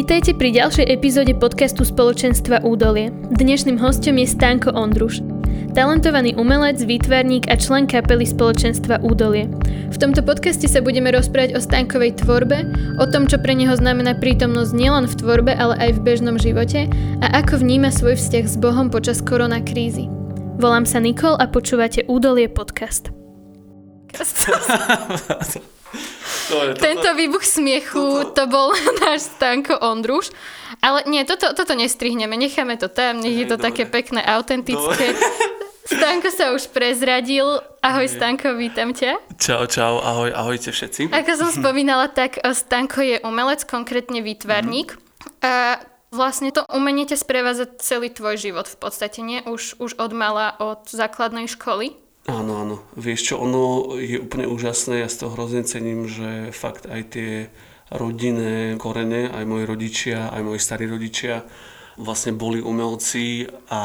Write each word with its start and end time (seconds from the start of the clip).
Vítajte 0.00 0.32
pri 0.32 0.56
ďalšej 0.56 0.86
epizóde 0.96 1.36
podcastu 1.36 1.84
spoločenstva 1.84 2.64
Údolie. 2.64 3.12
Dnešným 3.36 3.76
hostom 3.76 4.16
je 4.16 4.32
Stanko 4.32 4.72
Ondruš, 4.72 5.20
talentovaný 5.76 6.40
umelec, 6.40 6.80
výtvarník 6.80 7.52
a 7.52 7.60
člen 7.60 7.84
kapely 7.84 8.24
spoločenstva 8.24 9.04
Údolie. 9.04 9.44
V 9.92 10.00
tomto 10.00 10.24
podcaste 10.24 10.64
sa 10.72 10.80
budeme 10.80 11.12
rozprávať 11.12 11.52
o 11.52 11.60
Stankovej 11.60 12.16
tvorbe, 12.16 12.64
o 12.96 13.04
tom, 13.12 13.28
čo 13.28 13.36
pre 13.44 13.52
neho 13.52 13.76
znamená 13.76 14.16
prítomnosť 14.16 14.72
nielen 14.72 15.04
v 15.04 15.20
tvorbe, 15.20 15.52
ale 15.52 15.76
aj 15.76 16.00
v 16.00 16.04
bežnom 16.08 16.40
živote 16.40 16.88
a 17.20 17.26
ako 17.36 17.60
vníma 17.60 17.92
svoj 17.92 18.16
vzťah 18.16 18.46
s 18.48 18.56
Bohom 18.56 18.88
počas 18.88 19.20
korona 19.20 19.60
krízy. 19.60 20.08
Volám 20.56 20.88
sa 20.88 21.04
Nikol 21.04 21.36
a 21.36 21.44
počúvate 21.44 22.08
Údolie 22.08 22.48
podcast. 22.48 23.12
Dobre, 26.50 26.74
toto- 26.74 26.82
Tento 26.82 27.10
výbuch 27.14 27.44
smiechu, 27.46 28.34
to 28.34 28.42
bol 28.46 28.74
náš 29.06 29.30
Stanko 29.30 29.78
Ondruš. 29.78 30.34
Ale 30.80 31.04
nie, 31.06 31.22
toto, 31.24 31.52
toto 31.52 31.76
nestrihneme, 31.76 32.34
necháme 32.34 32.74
to 32.76 32.88
tam, 32.88 33.20
nech 33.20 33.36
je 33.36 33.46
to 33.46 33.56
dobre. 33.56 33.66
také 33.70 33.82
pekné, 33.86 34.20
autentické. 34.24 35.14
Stanko 35.90 36.30
sa 36.30 36.54
už 36.54 36.70
prezradil. 36.70 37.58
Ahoj 37.82 38.06
Stanko, 38.06 38.54
vítam 38.54 38.94
ťa. 38.94 39.18
Čau, 39.42 39.66
čau, 39.66 39.98
ahoj, 39.98 40.30
ahojte 40.30 40.70
všetci. 40.70 41.10
Ako 41.10 41.32
som 41.34 41.50
spomínala, 41.58 42.06
tak 42.06 42.38
eh, 42.38 42.54
Stanko 42.54 43.02
je 43.02 43.16
umelec, 43.26 43.66
konkrétne 43.66 44.22
výtvarník. 44.22 44.94
A 45.42 45.82
vlastne 46.14 46.54
to 46.54 46.62
umenie 46.70 47.10
ťa 47.10 47.18
sprevádza 47.18 47.66
celý 47.82 48.08
tvoj 48.08 48.38
život 48.38 48.70
v 48.70 48.76
podstate, 48.78 49.18
nie? 49.20 49.42
Už, 49.42 49.82
už 49.82 49.98
od 49.98 50.12
mala, 50.14 50.54
od 50.62 50.86
základnej 50.86 51.50
školy. 51.50 51.98
Áno, 52.28 52.52
áno. 52.60 52.76
Vieš 53.00 53.32
čo, 53.32 53.34
ono 53.40 53.96
je 53.96 54.20
úplne 54.20 54.44
úžasné, 54.44 55.00
ja 55.00 55.08
si 55.08 55.20
to 55.22 55.32
hrozne 55.32 55.64
cením, 55.64 56.04
že 56.04 56.52
fakt 56.52 56.84
aj 56.84 57.16
tie 57.16 57.30
rodinné 57.88 58.76
korene, 58.76 59.32
aj 59.32 59.44
moji 59.48 59.64
rodičia, 59.66 60.28
aj 60.28 60.42
moji 60.44 60.60
starí 60.60 60.84
rodičia 60.86 61.48
vlastne 62.00 62.32
boli 62.32 62.64
umelci 62.64 63.44
a, 63.68 63.82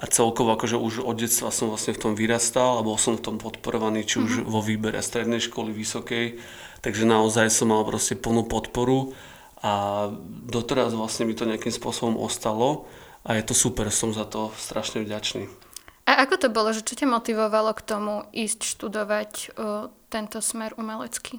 a 0.00 0.04
celkovo 0.08 0.56
akože 0.56 0.80
už 0.80 1.04
od 1.04 1.16
detstva 1.20 1.52
som 1.52 1.68
vlastne 1.68 1.92
v 1.92 2.02
tom 2.02 2.12
vyrastal 2.16 2.80
a 2.80 2.86
bol 2.86 2.96
som 2.96 3.20
v 3.20 3.24
tom 3.24 3.36
podporovaný, 3.36 4.08
či 4.08 4.24
už 4.24 4.48
vo 4.48 4.64
výbere 4.64 5.04
strednej 5.04 5.44
školy, 5.44 5.76
vysokej, 5.76 6.40
takže 6.80 7.04
naozaj 7.04 7.52
som 7.52 7.68
mal 7.68 7.84
proste 7.84 8.16
plnú 8.16 8.48
podporu 8.48 9.12
a 9.60 10.08
doteraz 10.48 10.96
vlastne 10.96 11.28
mi 11.28 11.36
to 11.36 11.44
nejakým 11.44 11.74
spôsobom 11.74 12.16
ostalo 12.16 12.88
a 13.28 13.36
je 13.36 13.44
to 13.44 13.52
super, 13.52 13.92
som 13.92 14.16
za 14.16 14.24
to 14.24 14.54
strašne 14.56 15.04
vďačný. 15.04 15.67
A 16.08 16.24
ako 16.24 16.34
to 16.40 16.48
bolo, 16.48 16.72
že 16.72 16.80
čo 16.80 16.96
ťa 16.96 17.04
motivovalo 17.04 17.76
k 17.76 17.84
tomu 17.84 18.24
ísť 18.32 18.64
študovať 18.64 19.32
o, 19.36 19.92
tento 20.08 20.40
smer 20.40 20.72
umelecký? 20.80 21.36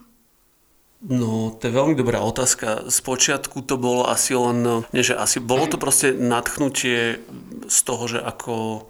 No, 1.00 1.58
to 1.58 1.66
je 1.66 1.74
veľmi 1.74 1.96
dobrá 1.98 2.22
otázka. 2.22 2.92
Spočiatku 2.92 3.66
to 3.66 3.82
bolo 3.82 4.06
asi 4.06 4.38
len, 4.38 4.86
nie 4.94 5.02
že 5.02 5.18
asi, 5.18 5.42
bolo 5.42 5.66
to 5.66 5.82
proste 5.82 6.14
nadchnutie 6.14 7.24
z 7.66 7.80
toho, 7.82 8.04
že 8.06 8.20
ako, 8.22 8.86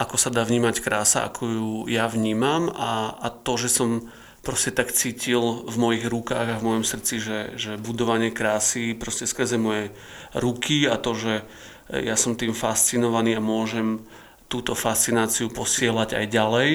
ako 0.00 0.16
sa 0.18 0.34
dá 0.34 0.42
vnímať 0.42 0.82
krása, 0.82 1.28
ako 1.28 1.42
ju 1.46 1.70
ja 1.92 2.10
vnímam 2.10 2.66
a, 2.72 3.12
a 3.22 3.28
to, 3.30 3.60
že 3.60 3.68
som 3.70 4.08
proste 4.40 4.72
tak 4.72 4.90
cítil 4.90 5.68
v 5.68 5.76
mojich 5.76 6.08
rukách 6.08 6.48
a 6.48 6.58
v 6.58 6.66
mojom 6.66 6.84
srdci, 6.88 7.20
že, 7.20 7.38
že 7.60 7.72
budovanie 7.76 8.32
krásy 8.32 8.96
proste 8.96 9.28
skrze 9.28 9.60
moje 9.60 9.92
ruky 10.32 10.88
a 10.88 10.96
to, 10.96 11.12
že 11.12 11.44
ja 11.92 12.16
som 12.16 12.40
tým 12.40 12.56
fascinovaný 12.56 13.36
a 13.36 13.44
môžem 13.44 14.00
túto 14.48 14.72
fascináciu 14.72 15.52
posielať 15.52 16.16
aj 16.16 16.26
ďalej, 16.32 16.68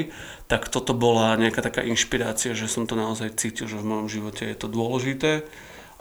tak 0.46 0.70
toto 0.70 0.94
bola 0.94 1.34
nejaká 1.36 1.66
taká 1.66 1.82
inšpirácia, 1.82 2.54
že 2.54 2.70
som 2.70 2.86
to 2.86 2.94
naozaj 2.94 3.34
cítil, 3.34 3.66
že 3.66 3.82
v 3.82 3.90
mojom 3.90 4.08
živote 4.08 4.46
je 4.46 4.58
to 4.58 4.70
dôležité 4.70 5.42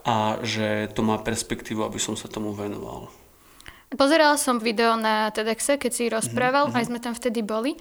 a 0.04 0.36
že 0.44 0.92
to 0.92 1.00
má 1.00 1.16
perspektívu, 1.16 1.80
aby 1.80 1.96
som 1.96 2.12
sa 2.12 2.28
tomu 2.28 2.52
venoval. 2.52 3.08
Pozerala 3.92 4.36
som 4.36 4.60
video 4.60 4.96
na 4.96 5.32
TEDxe, 5.32 5.76
keď 5.76 5.92
si 5.92 6.12
rozprával, 6.12 6.68
mm-hmm. 6.68 6.80
aj 6.80 6.88
sme 6.88 6.98
tam 7.00 7.12
vtedy 7.16 7.40
boli. 7.44 7.76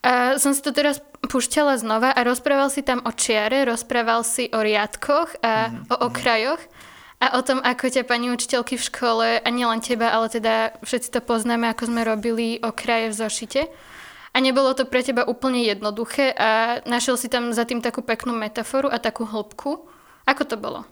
A 0.00 0.40
som 0.40 0.56
si 0.56 0.64
to 0.64 0.72
teraz 0.72 1.04
pušťala 1.20 1.76
znova 1.76 2.12
a 2.12 2.20
rozprával 2.24 2.72
si 2.72 2.80
tam 2.80 3.04
o 3.04 3.12
čiare, 3.12 3.68
rozprával 3.68 4.24
si 4.24 4.48
o 4.48 4.60
riadkoch 4.60 5.44
a 5.44 5.68
mm-hmm. 5.68 5.92
o 5.92 5.96
okrajoch 6.08 6.62
a 7.20 7.36
o 7.36 7.40
tom, 7.44 7.60
ako 7.60 7.92
ťa 7.92 8.08
pani 8.08 8.32
učiteľky 8.32 8.80
v 8.80 8.86
škole, 8.88 9.28
a 9.44 9.48
nielen 9.52 9.84
teba, 9.84 10.08
ale 10.08 10.32
teda 10.32 10.72
všetci 10.80 11.12
to 11.12 11.20
poznáme, 11.20 11.68
ako 11.68 11.92
sme 11.92 12.00
robili 12.00 12.56
okraje 12.64 13.12
v 13.12 13.18
zošite. 13.20 13.62
A 14.30 14.36
nebolo 14.40 14.72
to 14.72 14.88
pre 14.88 15.04
teba 15.04 15.28
úplne 15.28 15.60
jednoduché 15.66 16.32
a 16.32 16.80
našiel 16.86 17.18
si 17.18 17.28
tam 17.28 17.52
za 17.52 17.66
tým 17.68 17.82
takú 17.84 18.00
peknú 18.00 18.32
metaforu 18.32 18.88
a 18.88 19.02
takú 19.02 19.26
hĺbku. 19.28 19.84
Ako 20.24 20.42
to 20.46 20.56
bolo? 20.56 20.86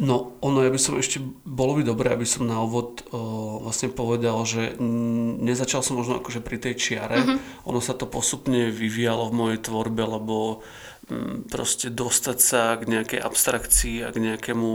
No, 0.00 0.40
ono, 0.40 0.64
ja 0.64 0.72
by 0.72 0.80
som 0.80 0.96
ešte, 0.96 1.20
bolo 1.44 1.76
by 1.76 1.84
dobré, 1.84 2.16
aby 2.16 2.24
som 2.24 2.48
na 2.48 2.56
úvod 2.64 3.04
o, 3.12 3.60
vlastne 3.60 3.92
povedal, 3.92 4.40
že 4.48 4.80
nezačal 4.80 5.84
som 5.84 6.00
možno 6.00 6.16
akože 6.16 6.40
pri 6.40 6.56
tej 6.56 6.74
čiare, 6.80 7.20
mm-hmm. 7.20 7.68
ono 7.68 7.76
sa 7.84 7.92
to 7.92 8.08
postupne 8.08 8.72
vyvíjalo 8.72 9.28
v 9.28 9.36
mojej 9.36 9.60
tvorbe, 9.60 10.00
lebo 10.00 10.64
mm, 11.12 11.52
proste 11.52 11.92
dostať 11.92 12.38
sa 12.40 12.80
k 12.80 12.88
nejakej 12.88 13.20
abstrakcii 13.20 14.00
a 14.00 14.08
k 14.08 14.32
nejakému 14.32 14.72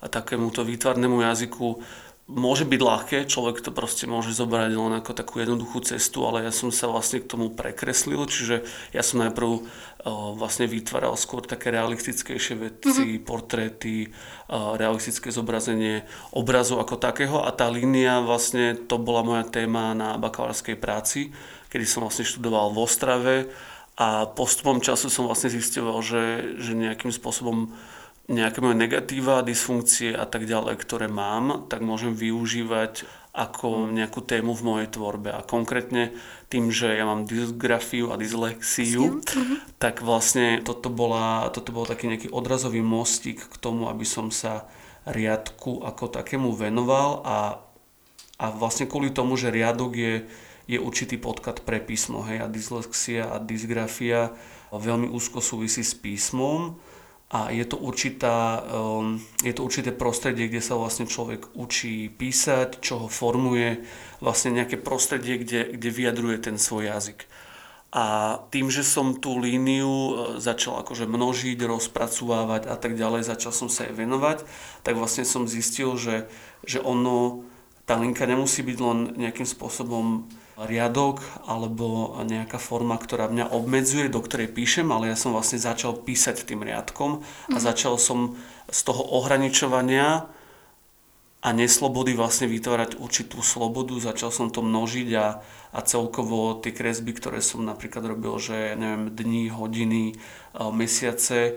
a 0.00 0.06
takémuto 0.06 0.62
výtvarnému 0.62 1.18
jazyku 1.18 1.68
môže 2.30 2.62
byť 2.62 2.80
ľahké, 2.80 3.18
človek 3.26 3.58
to 3.58 3.74
proste 3.74 4.06
môže 4.06 4.30
zobrať 4.30 4.72
len 4.78 4.94
ako 5.02 5.12
takú 5.12 5.42
jednoduchú 5.42 5.82
cestu, 5.82 6.22
ale 6.22 6.46
ja 6.46 6.52
som 6.54 6.70
sa 6.70 6.86
vlastne 6.86 7.18
k 7.18 7.26
tomu 7.26 7.50
prekreslil, 7.50 8.22
čiže 8.30 8.62
ja 8.94 9.02
som 9.02 9.18
najprv 9.26 9.50
o, 9.50 9.60
vlastne 10.38 10.70
vytváral 10.70 11.18
skôr 11.18 11.42
také 11.42 11.74
realistickejšie 11.74 12.54
veci, 12.54 13.18
mm-hmm. 13.18 13.26
portréty, 13.26 14.14
o, 14.46 14.78
realistické 14.78 15.34
zobrazenie 15.34 16.06
obrazu 16.30 16.78
ako 16.78 16.94
takého 16.96 17.42
a 17.42 17.50
tá 17.50 17.66
línia 17.66 18.22
vlastne 18.22 18.78
to 18.78 18.96
bola 18.96 19.26
moja 19.26 19.44
téma 19.50 19.92
na 19.98 20.14
bakalárskej 20.14 20.78
práci, 20.78 21.34
kedy 21.68 21.82
som 21.82 22.06
vlastne 22.06 22.22
študoval 22.22 22.70
v 22.70 22.78
Ostrave 22.78 23.36
a 23.98 24.30
postupom 24.30 24.78
času 24.78 25.10
som 25.10 25.26
vlastne 25.26 25.50
zistoval, 25.50 25.98
že, 26.00 26.54
že 26.62 26.72
nejakým 26.78 27.10
spôsobom 27.10 27.74
nejaké 28.30 28.62
moje 28.62 28.78
negatíva, 28.78 29.42
dysfunkcie 29.42 30.14
a 30.14 30.22
tak 30.22 30.46
ďalej, 30.46 30.78
ktoré 30.78 31.10
mám, 31.10 31.66
tak 31.66 31.82
môžem 31.82 32.14
využívať 32.14 33.02
ako 33.34 33.90
nejakú 33.90 34.22
tému 34.22 34.54
v 34.54 34.62
mojej 34.62 34.88
tvorbe. 34.90 35.34
A 35.34 35.42
konkrétne 35.42 36.14
tým, 36.46 36.70
že 36.70 36.94
ja 36.94 37.02
mám 37.06 37.26
dysgrafiu 37.26 38.14
a 38.14 38.18
dyslexiu, 38.18 39.22
tak 39.82 40.02
vlastne 40.02 40.62
toto, 40.62 40.90
bola, 40.90 41.50
toto 41.50 41.74
bol 41.74 41.86
taký 41.86 42.06
nejaký 42.06 42.28
odrazový 42.30 42.82
mostík 42.82 43.42
k 43.42 43.54
tomu, 43.58 43.90
aby 43.90 44.06
som 44.06 44.30
sa 44.30 44.70
riadku 45.10 45.82
ako 45.82 46.10
takému 46.10 46.54
venoval 46.54 47.22
a, 47.26 47.38
a 48.38 48.46
vlastne 48.54 48.86
kvôli 48.86 49.10
tomu, 49.10 49.34
že 49.34 49.54
riadok 49.54 49.94
je, 49.94 50.14
je 50.70 50.78
určitý 50.78 51.18
podklad 51.18 51.62
pre 51.66 51.82
písmo. 51.82 52.22
Hej, 52.26 52.46
a 52.46 52.50
dyslexia 52.50 53.30
a 53.30 53.42
dysgrafia 53.42 54.34
veľmi 54.70 55.10
úzko 55.10 55.42
súvisí 55.42 55.82
s 55.82 55.98
písmom 55.98 56.78
a 57.30 57.54
je 57.54 57.62
to, 57.62 57.78
určitá, 57.78 58.58
um, 58.66 59.22
je 59.46 59.54
to 59.54 59.62
určité 59.62 59.94
prostredie, 59.94 60.50
kde 60.50 60.58
sa 60.58 60.74
vlastne 60.74 61.06
človek 61.06 61.54
učí 61.54 62.10
písať, 62.10 62.82
čo 62.82 63.06
ho 63.06 63.08
formuje, 63.08 63.86
vlastne 64.18 64.50
nejaké 64.58 64.74
prostredie, 64.74 65.38
kde, 65.38 65.78
kde 65.78 65.90
vyjadruje 65.94 66.42
ten 66.42 66.58
svoj 66.58 66.90
jazyk. 66.90 67.30
A 67.94 68.38
tým, 68.50 68.66
že 68.66 68.82
som 68.82 69.18
tú 69.18 69.38
líniu 69.38 69.90
e, 69.90 70.12
začal 70.42 70.82
akože 70.82 71.06
množiť, 71.06 71.58
rozpracovávať 71.70 72.66
a 72.66 72.74
tak 72.74 72.98
ďalej, 72.98 73.26
začal 73.26 73.54
som 73.54 73.70
sa 73.70 73.86
jej 73.86 73.94
venovať, 73.94 74.42
tak 74.82 74.98
vlastne 74.98 75.22
som 75.22 75.46
zistil, 75.46 75.94
že, 75.94 76.26
že 76.66 76.82
ono, 76.82 77.46
tá 77.86 77.94
linka 77.94 78.26
nemusí 78.26 78.62
byť 78.62 78.78
len 78.78 78.98
nejakým 79.18 79.46
spôsobom 79.46 80.26
riadok 80.60 81.24
alebo 81.48 82.18
nejaká 82.24 82.60
forma, 82.60 83.00
ktorá 83.00 83.32
mňa 83.32 83.52
obmedzuje, 83.54 84.12
do 84.12 84.20
ktorej 84.20 84.52
píšem, 84.52 84.92
ale 84.92 85.12
ja 85.12 85.16
som 85.16 85.32
vlastne 85.32 85.56
začal 85.56 85.96
písať 85.96 86.44
tým 86.44 86.60
riadkom 86.60 87.24
a 87.48 87.56
začal 87.56 87.96
som 87.96 88.36
z 88.68 88.80
toho 88.84 89.02
ohraničovania 89.16 90.28
a 91.40 91.48
neslobody 91.56 92.12
vlastne 92.12 92.52
vytvárať 92.52 93.00
určitú 93.00 93.40
slobodu, 93.40 93.96
začal 93.96 94.28
som 94.28 94.52
to 94.52 94.60
množiť 94.60 95.08
a, 95.16 95.40
a 95.72 95.80
celkovo 95.80 96.60
tie 96.60 96.76
kresby, 96.76 97.16
ktoré 97.16 97.40
som 97.40 97.64
napríklad 97.64 98.04
robil, 98.04 98.36
že 98.36 98.76
neviem, 98.76 99.08
dní, 99.08 99.48
hodiny, 99.48 100.04
e, 100.12 100.14
mesiace, 100.68 101.56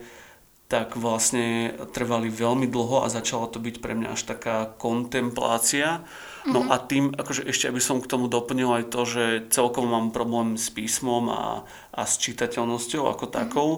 tak 0.72 0.96
vlastne 0.96 1.76
trvali 1.92 2.32
veľmi 2.32 2.66
dlho 2.72 3.04
a 3.04 3.12
začala 3.12 3.52
to 3.52 3.60
byť 3.60 3.84
pre 3.84 3.94
mňa 3.94 4.16
až 4.16 4.24
taká 4.24 4.72
kontemplácia. 4.80 6.08
No 6.44 6.68
a 6.68 6.75
tým, 6.75 7.16
akože 7.16 7.48
ešte 7.48 7.72
aby 7.72 7.80
som 7.80 8.04
k 8.04 8.10
tomu 8.12 8.28
doplnil 8.28 8.68
aj 8.68 8.92
to, 8.92 9.01
že 9.07 9.24
celkom 9.56 9.88
mám 9.88 10.12
problém 10.12 10.60
s 10.60 10.68
písmom 10.68 11.31
a, 11.31 11.63
a 11.95 12.01
s 12.04 12.19
čitateľnosťou 12.19 13.07
ako 13.07 13.25
takou, 13.31 13.69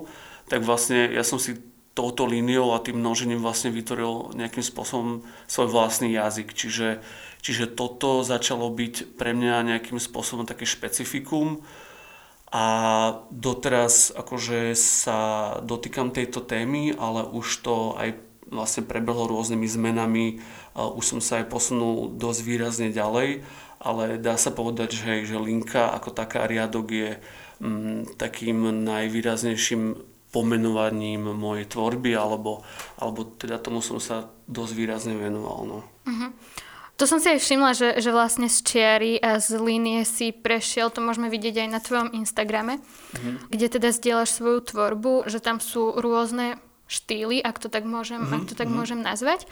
tak 0.50 0.66
vlastne 0.66 1.14
ja 1.14 1.22
som 1.22 1.38
si 1.38 1.62
touto 1.96 2.28
líniou 2.28 2.76
a 2.76 2.84
tým 2.84 3.00
množením 3.00 3.40
vlastne 3.40 3.72
vytvoril 3.72 4.36
nejakým 4.36 4.62
spôsobom 4.62 5.24
svoj 5.48 5.68
vlastný 5.72 6.12
jazyk. 6.12 6.52
Čiže, 6.52 7.00
čiže 7.40 7.72
toto 7.72 8.22
začalo 8.22 8.68
byť 8.68 9.16
pre 9.16 9.32
mňa 9.32 9.64
nejakým 9.64 9.98
spôsobom 9.98 10.44
také 10.44 10.68
špecifikum. 10.68 11.64
A 12.52 12.66
doteraz 13.32 14.12
akože 14.12 14.76
sa 14.76 15.18
dotýkam 15.64 16.12
tejto 16.12 16.44
témy, 16.44 16.94
ale 16.96 17.24
už 17.26 17.48
to 17.64 17.96
aj 17.96 18.20
vlastne 18.50 18.86
prebehlo 18.86 19.26
rôznymi 19.30 19.68
zmenami, 19.68 20.26
už 20.76 21.04
som 21.06 21.20
sa 21.22 21.42
aj 21.42 21.50
posunul 21.50 22.14
dosť 22.14 22.42
výrazne 22.46 22.88
ďalej, 22.94 23.42
ale 23.82 24.18
dá 24.18 24.38
sa 24.40 24.50
povedať, 24.50 24.98
že, 24.98 25.04
hej, 25.06 25.20
že 25.30 25.38
linka 25.38 25.94
ako 25.94 26.10
taká 26.14 26.50
riadok 26.50 26.88
je 26.90 27.10
mm, 27.62 28.18
takým 28.18 28.86
najvýraznejším 28.86 30.14
pomenovaním 30.34 31.32
mojej 31.32 31.64
tvorby, 31.72 32.12
alebo, 32.12 32.60
alebo 33.00 33.24
teda 33.24 33.56
tomu 33.56 33.80
som 33.80 34.04
sa 34.04 34.28
dosť 34.52 34.74
výrazne 34.76 35.16
venoval. 35.16 35.60
No. 35.64 35.78
Uh-huh. 36.04 36.32
To 37.00 37.08
som 37.08 37.24
si 37.24 37.32
aj 37.32 37.40
všimla, 37.40 37.72
že, 37.72 37.90
že 38.04 38.12
vlastne 38.12 38.52
z 38.52 38.58
čiary 38.64 39.14
a 39.20 39.40
z 39.40 39.56
línie 39.60 40.04
si 40.04 40.36
prešiel, 40.36 40.92
to 40.92 41.00
môžeme 41.00 41.32
vidieť 41.32 41.68
aj 41.68 41.70
na 41.72 41.80
tvojom 41.80 42.10
Instagrame, 42.20 42.84
uh-huh. 42.84 43.48
kde 43.48 43.68
teda 43.80 43.96
zdieľaš 43.96 44.36
svoju 44.36 44.60
tvorbu, 44.76 45.28
že 45.32 45.40
tam 45.40 45.64
sú 45.64 45.96
rôzne 45.96 46.60
štýly, 46.86 47.42
ak 47.42 47.58
to 47.62 47.68
tak 47.68 47.84
môžem, 47.84 48.22
uh-huh. 48.22 48.42
ak 48.42 48.44
to 48.50 48.54
tak 48.54 48.70
uh-huh. 48.70 48.78
môžem 48.82 49.02
nazvať. 49.02 49.50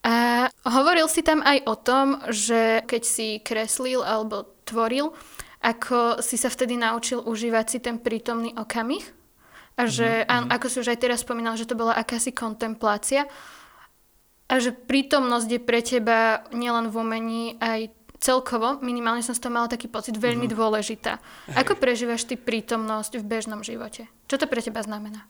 A 0.00 0.48
hovoril 0.64 1.12
si 1.12 1.20
tam 1.20 1.44
aj 1.44 1.58
o 1.68 1.74
tom, 1.76 2.06
že 2.32 2.80
keď 2.88 3.02
si 3.04 3.28
kreslil 3.44 4.00
alebo 4.00 4.48
tvoril, 4.64 5.12
ako 5.60 6.24
si 6.24 6.40
sa 6.40 6.48
vtedy 6.48 6.80
naučil 6.80 7.20
užívať 7.20 7.66
si 7.68 7.78
ten 7.84 8.00
prítomný 8.00 8.56
okamih. 8.56 9.04
A 9.76 9.88
že, 9.88 10.24
mm-hmm. 10.24 10.52
ako 10.52 10.66
si 10.68 10.76
už 10.80 10.92
aj 10.92 10.98
teraz 11.04 11.20
spomínal, 11.24 11.56
že 11.56 11.68
to 11.68 11.76
bola 11.76 11.96
akási 11.96 12.32
kontemplácia. 12.32 13.28
A 14.50 14.54
že 14.56 14.72
prítomnosť 14.72 15.48
je 15.48 15.60
pre 15.60 15.80
teba 15.84 16.48
nielen 16.52 16.88
v 16.90 16.96
umení, 17.00 17.44
aj 17.60 17.92
celkovo, 18.20 18.76
minimálne 18.84 19.24
som 19.24 19.32
z 19.32 19.40
toho 19.40 19.52
mala 19.52 19.72
taký 19.72 19.88
pocit, 19.88 20.16
veľmi 20.16 20.48
mm-hmm. 20.48 20.58
dôležitá. 20.58 21.12
Ako 21.56 21.76
prežívaš 21.80 22.28
ty 22.28 22.36
prítomnosť 22.36 23.20
v 23.20 23.24
bežnom 23.24 23.60
živote? 23.64 24.08
Čo 24.28 24.44
to 24.44 24.46
pre 24.48 24.60
teba 24.60 24.84
znamená? 24.84 25.24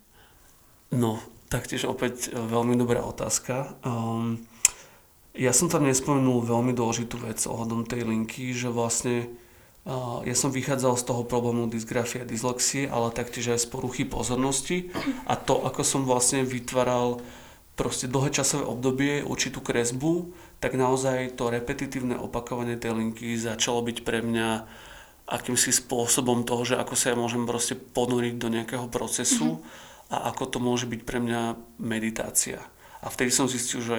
No, 0.91 1.23
taktiež 1.47 1.87
opäť 1.87 2.31
e, 2.31 2.39
veľmi 2.39 2.75
dobrá 2.75 3.03
otázka. 3.07 3.79
Um, 3.87 4.43
ja 5.35 5.55
som 5.55 5.71
tam 5.71 5.87
nespomenul 5.87 6.43
veľmi 6.43 6.75
dôležitú 6.75 7.23
vec 7.23 7.39
ohľadom 7.47 7.87
tej 7.87 8.03
linky, 8.03 8.51
že 8.51 8.67
vlastne 8.67 9.31
uh, 9.87 10.19
ja 10.27 10.35
som 10.35 10.51
vychádzal 10.51 10.99
z 10.99 11.07
toho 11.07 11.23
problému 11.23 11.71
dysgrafie 11.71 12.27
a 12.27 12.29
dyslexie, 12.29 12.91
ale 12.91 13.15
taktiež 13.15 13.55
aj 13.55 13.63
z 13.63 13.71
poruchy 13.71 14.03
pozornosti 14.03 14.91
a 15.31 15.39
to, 15.39 15.63
ako 15.63 15.87
som 15.87 16.03
vlastne 16.03 16.43
vytváral 16.43 17.23
proste 17.79 18.11
dlhé 18.11 18.35
časové 18.35 18.67
obdobie, 18.67 19.23
určitú 19.23 19.63
kresbu, 19.63 20.35
tak 20.59 20.75
naozaj 20.75 21.39
to 21.39 21.49
repetitívne 21.49 22.19
opakovanie 22.19 22.75
tej 22.75 22.99
linky 22.99 23.39
začalo 23.39 23.87
byť 23.87 24.03
pre 24.03 24.27
mňa 24.27 24.49
akýmsi 25.31 25.71
spôsobom 25.71 26.43
toho, 26.43 26.67
že 26.67 26.75
ako 26.75 26.99
sa 26.99 27.15
ja 27.15 27.17
môžem 27.17 27.47
proste 27.47 27.79
ponoriť 27.79 28.35
do 28.35 28.51
nejakého 28.51 28.91
procesu 28.91 29.63
mm-hmm. 29.63 29.89
A 30.11 30.35
ako 30.35 30.45
to 30.51 30.59
môže 30.59 30.91
byť 30.91 31.01
pre 31.07 31.23
mňa 31.23 31.57
meditácia. 31.79 32.61
A 33.01 33.09
vtedy 33.09 33.31
som 33.31 33.49
zistil, 33.49 33.81
že 33.81 33.99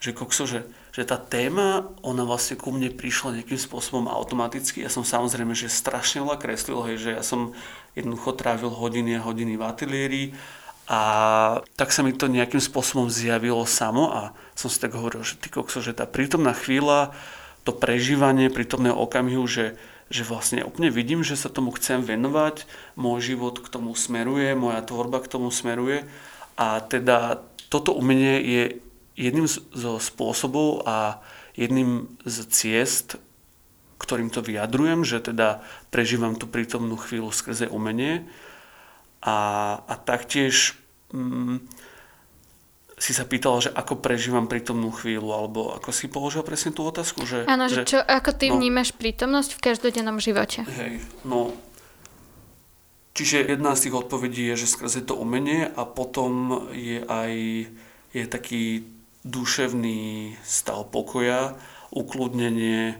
že 0.00 0.16
kokso, 0.16 0.48
že, 0.48 0.64
že 0.96 1.04
tá 1.04 1.20
téma, 1.20 1.84
ona 2.00 2.24
vlastne 2.24 2.56
ku 2.56 2.72
mne 2.72 2.88
prišla 2.88 3.36
nejakým 3.36 3.60
spôsobom 3.60 4.08
automaticky. 4.08 4.80
Ja 4.80 4.88
som 4.88 5.04
samozrejme, 5.04 5.52
že 5.52 5.68
strašne 5.68 6.24
veľa 6.24 6.40
kreslil, 6.40 6.80
hej, 6.88 6.96
že 6.96 7.10
ja 7.20 7.22
som 7.22 7.52
jednoducho 7.92 8.32
trávil 8.32 8.72
hodiny 8.72 9.20
a 9.20 9.24
hodiny 9.28 9.60
v 9.60 9.62
ateliéri 9.68 10.24
a 10.88 11.00
tak 11.76 11.92
sa 11.92 12.00
mi 12.00 12.16
to 12.16 12.32
nejakým 12.32 12.64
spôsobom 12.64 13.12
zjavilo 13.12 13.62
samo 13.68 14.08
a 14.08 14.32
som 14.56 14.72
si 14.72 14.80
tak 14.80 14.96
hovoril, 14.96 15.20
že 15.20 15.36
ty 15.36 15.52
kokso, 15.52 15.84
že 15.84 15.92
tá 15.92 16.08
prítomná 16.08 16.56
chvíľa, 16.56 17.12
to 17.68 17.76
prežívanie 17.76 18.48
prítomného 18.48 18.96
okamihu, 18.96 19.44
že, 19.44 19.76
že 20.10 20.26
vlastne 20.26 20.66
úplne 20.66 20.90
vidím, 20.90 21.22
že 21.22 21.38
sa 21.38 21.46
tomu 21.46 21.70
chcem 21.78 22.02
venovať, 22.02 22.66
môj 22.98 23.32
život 23.32 23.62
k 23.62 23.70
tomu 23.70 23.94
smeruje, 23.94 24.58
moja 24.58 24.82
tvorba 24.82 25.22
k 25.22 25.30
tomu 25.30 25.54
smeruje. 25.54 26.02
A 26.58 26.82
teda 26.82 27.46
toto 27.70 27.94
umenie 27.94 28.42
je 28.42 28.62
jedným 29.14 29.46
zo 29.48 30.02
spôsobov 30.02 30.82
a 30.82 31.22
jedným 31.54 32.10
z 32.26 32.36
ciest, 32.50 33.22
ktorým 34.02 34.34
to 34.34 34.42
vyjadrujem, 34.42 35.06
že 35.06 35.22
teda 35.22 35.62
prežívam 35.94 36.34
tú 36.34 36.50
prítomnú 36.50 36.98
chvíľu 36.98 37.30
skrze 37.30 37.70
umenie. 37.70 38.26
A, 39.22 39.78
a 39.86 39.94
taktiež 39.94 40.74
mm, 41.14 41.62
si 43.00 43.16
sa 43.16 43.24
pýtala, 43.24 43.64
že 43.64 43.70
ako 43.72 43.96
prežívam 44.04 44.44
prítomnú 44.44 44.92
chvíľu, 44.92 45.32
alebo 45.32 45.72
ako 45.72 45.88
si 45.88 46.12
položil 46.12 46.44
presne 46.44 46.76
tú 46.76 46.84
otázku? 46.84 47.24
Že, 47.24 47.48
Áno, 47.48 47.64
že, 47.72 47.88
čo, 47.88 47.96
ako 47.96 48.36
ty 48.36 48.52
no, 48.52 48.60
vnímaš 48.60 48.92
prítomnosť 48.92 49.56
v 49.56 49.62
každodennom 49.72 50.20
živote? 50.20 50.68
Hej, 50.68 51.00
no, 51.24 51.56
čiže 53.16 53.48
jedna 53.48 53.72
z 53.72 53.88
tých 53.88 53.96
odpovedí 53.96 54.52
je, 54.52 54.60
že 54.60 54.68
skrze 54.68 55.00
to 55.08 55.16
umenie 55.16 55.64
a 55.64 55.88
potom 55.88 56.68
je 56.76 57.00
aj 57.08 57.32
je 58.10 58.24
taký 58.26 58.84
duševný 59.22 60.34
stav 60.42 60.90
pokoja, 60.90 61.54
ukludnenie, 61.94 62.98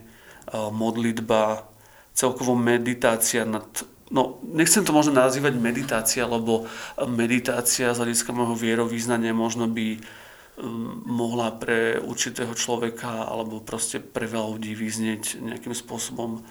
modlitba, 0.51 1.67
celkovo 2.15 2.55
meditácia 2.55 3.43
nad 3.47 3.67
No, 4.11 4.43
nechcem 4.43 4.83
to 4.83 4.91
možno 4.91 5.15
nazývať 5.15 5.55
meditácia, 5.55 6.27
lebo 6.27 6.67
meditácia 7.07 7.95
z 7.95 7.99
hľadiska 8.03 8.35
môjho 8.35 8.59
vierovýznania 8.59 9.31
možno 9.31 9.71
by 9.71 9.95
um, 9.95 11.01
mohla 11.07 11.55
pre 11.55 11.95
určitého 12.03 12.51
človeka 12.51 13.25
alebo 13.31 13.63
proste 13.63 14.03
pre 14.03 14.27
veľa 14.27 14.59
ľudí 14.59 14.75
vyznieť 14.75 15.39
nejakým 15.39 15.71
spôsobom 15.71 16.43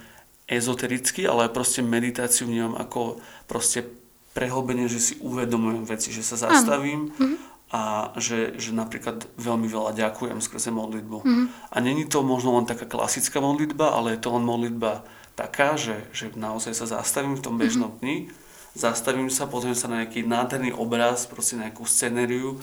ezotericky, 0.48 1.28
ale 1.28 1.52
proste 1.52 1.84
meditáciu 1.84 2.48
vnímam 2.48 2.80
ako 2.80 3.20
proste 3.44 3.84
prehlbenie, 4.32 4.88
že 4.88 4.98
si 4.98 5.14
uvedomujem 5.20 5.84
veci, 5.84 6.10
že 6.16 6.24
sa 6.24 6.40
zastavím, 6.40 7.12
mm-hmm 7.12 7.50
a 7.70 8.10
že, 8.18 8.58
že 8.58 8.74
napríklad 8.74 9.30
veľmi 9.38 9.70
veľa 9.70 9.94
ďakujem 9.94 10.42
skrze 10.42 10.74
modlitbu. 10.74 11.22
Mm-hmm. 11.22 11.46
A 11.70 11.76
není 11.78 12.02
to 12.02 12.26
možno 12.26 12.58
len 12.58 12.66
taká 12.66 12.82
klasická 12.82 13.38
modlitba, 13.38 13.94
ale 13.94 14.18
je 14.18 14.26
to 14.26 14.34
len 14.34 14.42
modlitba 14.42 15.06
taká, 15.34 15.76
že, 15.76 16.00
že 16.14 16.32
naozaj 16.34 16.74
sa 16.76 16.86
zastavím 16.86 17.38
v 17.38 17.44
tom 17.44 17.54
mhm. 17.56 17.60
bežnom 17.60 17.92
dni, 18.02 18.30
zastavím 18.74 19.28
sa, 19.28 19.50
pozriem 19.50 19.74
sa 19.74 19.90
na 19.90 20.04
nejaký 20.04 20.22
nádherný 20.26 20.70
obraz, 20.74 21.26
proste 21.26 21.58
nejakú 21.58 21.82
scenériu 21.86 22.62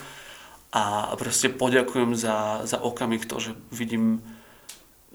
a 0.71 1.15
proste 1.15 1.51
poďakujem 1.51 2.15
za, 2.15 2.63
za 2.67 2.79
okamih 2.79 3.23
to, 3.23 3.39
že 3.39 3.51
vidím 3.71 4.23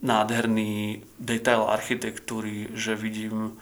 nádherný 0.03 1.05
detail 1.23 1.71
architektúry, 1.71 2.75
že 2.75 2.99
vidím 2.99 3.57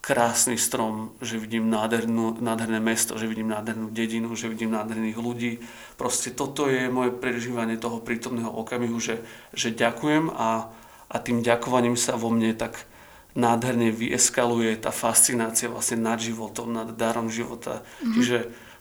krásny 0.00 0.56
strom, 0.56 1.12
že 1.20 1.36
vidím 1.36 1.68
nádhernú, 1.68 2.40
nádherné 2.40 2.80
mesto, 2.80 3.20
že 3.20 3.28
vidím 3.28 3.52
nádhernú 3.52 3.92
dedinu, 3.92 4.32
že 4.32 4.48
vidím 4.48 4.72
nádherných 4.72 5.18
ľudí. 5.20 5.52
Proste 6.00 6.32
toto 6.32 6.66
je 6.66 6.88
moje 6.88 7.12
prežívanie 7.12 7.76
toho 7.76 8.00
prítomného 8.00 8.48
okamihu, 8.48 8.96
že, 8.96 9.20
že 9.52 9.70
ďakujem 9.70 10.32
a, 10.32 10.72
a 11.06 11.16
tým 11.20 11.44
ďakovaním 11.44 12.00
sa 12.00 12.16
vo 12.16 12.32
mne 12.32 12.56
tak 12.56 12.89
nádherne 13.34 13.94
vyeskaluje 13.94 14.78
tá 14.80 14.90
fascinácia 14.90 15.70
vlastne 15.70 16.02
nad 16.02 16.18
životom, 16.18 16.70
nad 16.70 16.90
darom 16.94 17.30
života. 17.30 17.82
Mm-hmm. 17.82 18.14
Čiže 18.16 18.38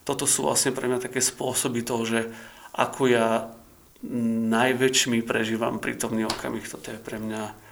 toto 0.07 0.25
sú 0.25 0.49
vlastne 0.49 0.73
pre 0.73 0.89
mňa 0.89 1.05
také 1.05 1.21
spôsoby 1.21 1.85
toho, 1.85 2.03
že 2.05 2.19
ako 2.73 3.01
ja 3.11 3.53
najväčšmi 4.49 5.21
prežívam 5.27 5.77
prítomný 5.77 6.23
okamih. 6.23 6.63
Toto 6.65 6.89
je 6.89 6.99
pre 6.99 7.19
mňa 7.19 7.67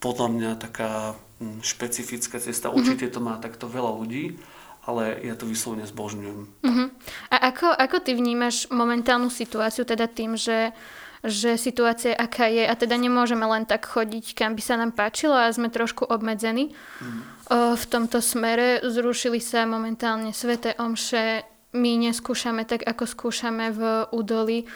podľa 0.00 0.28
mňa 0.32 0.50
taká 0.60 1.16
Hm, 1.42 1.60
špecifická 1.60 2.38
cesta. 2.38 2.70
Mhm. 2.70 2.74
Určite 2.78 3.06
to 3.10 3.20
má 3.20 3.36
takto 3.42 3.66
veľa 3.66 3.90
ľudí, 3.90 4.38
ale 4.86 5.18
ja 5.24 5.34
to 5.34 5.48
vyslovene 5.48 5.88
zbožňujem. 5.88 6.40
Uh-huh. 6.60 6.88
A 7.32 7.36
ako, 7.48 7.72
ako 7.72 7.96
ty 8.04 8.12
vnímaš 8.12 8.68
momentálnu 8.68 9.32
situáciu, 9.32 9.88
teda 9.88 10.04
tým, 10.06 10.36
že, 10.36 10.76
že 11.24 11.56
situácia 11.56 12.12
aká 12.12 12.52
je. 12.52 12.68
A 12.68 12.74
teda 12.76 13.00
nemôžeme 13.00 13.48
len 13.48 13.64
tak 13.64 13.88
chodiť, 13.88 14.36
kam 14.36 14.52
by 14.54 14.62
sa 14.62 14.76
nám 14.76 14.92
páčilo 14.92 15.32
a 15.32 15.48
sme 15.48 15.72
trošku 15.72 16.04
obmedzení 16.04 16.76
o, 17.48 17.74
v 17.74 17.84
tomto 17.88 18.20
smere. 18.20 18.84
Zrušili 18.84 19.40
sa 19.40 19.64
momentálne 19.64 20.36
sveté 20.36 20.76
omše, 20.76 21.48
my 21.74 21.98
neskúšame 21.98 22.62
tak, 22.68 22.86
ako 22.86 23.08
skúšame 23.08 23.74
v 23.74 23.82
údoli 24.14 24.68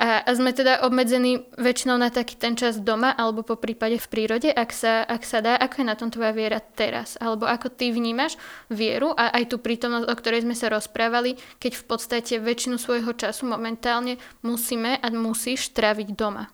a, 0.00 0.24
a 0.24 0.30
sme 0.32 0.56
teda 0.56 0.80
obmedzení 0.88 1.44
väčšinou 1.60 2.00
na 2.00 2.08
taký 2.08 2.40
ten 2.40 2.56
čas 2.56 2.80
doma 2.80 3.12
alebo 3.12 3.44
po 3.44 3.60
prípade 3.60 4.00
v 4.00 4.06
prírode, 4.08 4.48
ak 4.48 4.72
sa, 4.72 5.04
ak 5.04 5.20
sa 5.28 5.44
dá. 5.44 5.60
Ako 5.60 5.84
je 5.84 5.90
na 5.92 5.96
tom 6.00 6.08
tvoja 6.08 6.32
viera 6.32 6.56
teraz? 6.56 7.20
Alebo 7.20 7.44
ako 7.44 7.68
ty 7.68 7.92
vnímaš 7.92 8.40
vieru 8.72 9.12
a 9.12 9.28
aj 9.36 9.52
tú 9.52 9.56
prítomnosť, 9.60 10.08
o 10.08 10.14
ktorej 10.16 10.48
sme 10.48 10.56
sa 10.56 10.72
rozprávali, 10.72 11.36
keď 11.60 11.72
v 11.76 11.84
podstate 11.84 12.34
väčšinu 12.40 12.80
svojho 12.80 13.12
času 13.12 13.44
momentálne 13.44 14.16
musíme 14.40 14.96
a 14.96 15.06
musíš 15.12 15.68
tráviť 15.76 16.08
doma? 16.16 16.48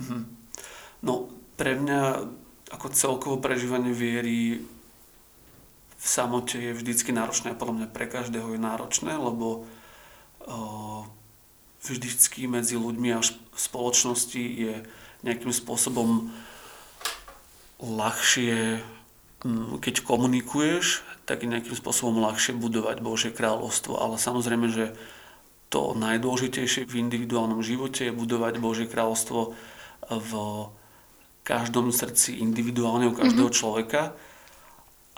Mhm. 0.00 0.20
No, 1.04 1.28
pre 1.60 1.76
mňa 1.76 2.00
ako 2.72 2.86
celkovo 2.96 3.36
prežívanie 3.36 3.92
viery 3.92 4.64
v 6.02 6.06
samote 6.08 6.56
je 6.56 6.72
vždycky 6.72 7.12
náročné 7.12 7.52
a 7.52 7.58
podľa 7.60 7.84
mňa 7.84 7.88
pre 7.92 8.08
každého 8.08 8.56
je 8.56 8.60
náročné, 8.64 9.12
lebo 9.12 9.68
uh, 10.48 11.04
vždycky 11.82 12.46
medzi 12.46 12.78
ľuďmi 12.78 13.08
a 13.12 13.20
v 13.22 13.58
spoločnosti 13.58 14.38
je 14.38 14.74
nejakým 15.26 15.50
spôsobom 15.50 16.30
ľahšie, 17.82 18.78
mm, 19.42 19.82
keď 19.82 20.06
komunikuješ, 20.06 21.02
tak 21.26 21.42
je 21.42 21.50
nejakým 21.50 21.74
spôsobom 21.74 22.22
ľahšie 22.22 22.54
budovať 22.54 23.02
Božie 23.02 23.30
kráľovstvo. 23.34 23.98
Ale 23.98 24.18
samozrejme, 24.18 24.70
že 24.70 24.94
to 25.72 25.96
najdôležitejšie 25.98 26.86
v 26.86 27.00
individuálnom 27.00 27.64
živote 27.64 28.10
je 28.10 28.14
budovať 28.14 28.60
Božie 28.60 28.86
kráľovstvo 28.86 29.56
v 30.06 30.30
každom 31.42 31.90
srdci 31.90 32.38
individuálne 32.38 33.10
u 33.10 33.14
každého 33.16 33.50
mm-hmm. 33.50 33.58
človeka. 33.58 34.14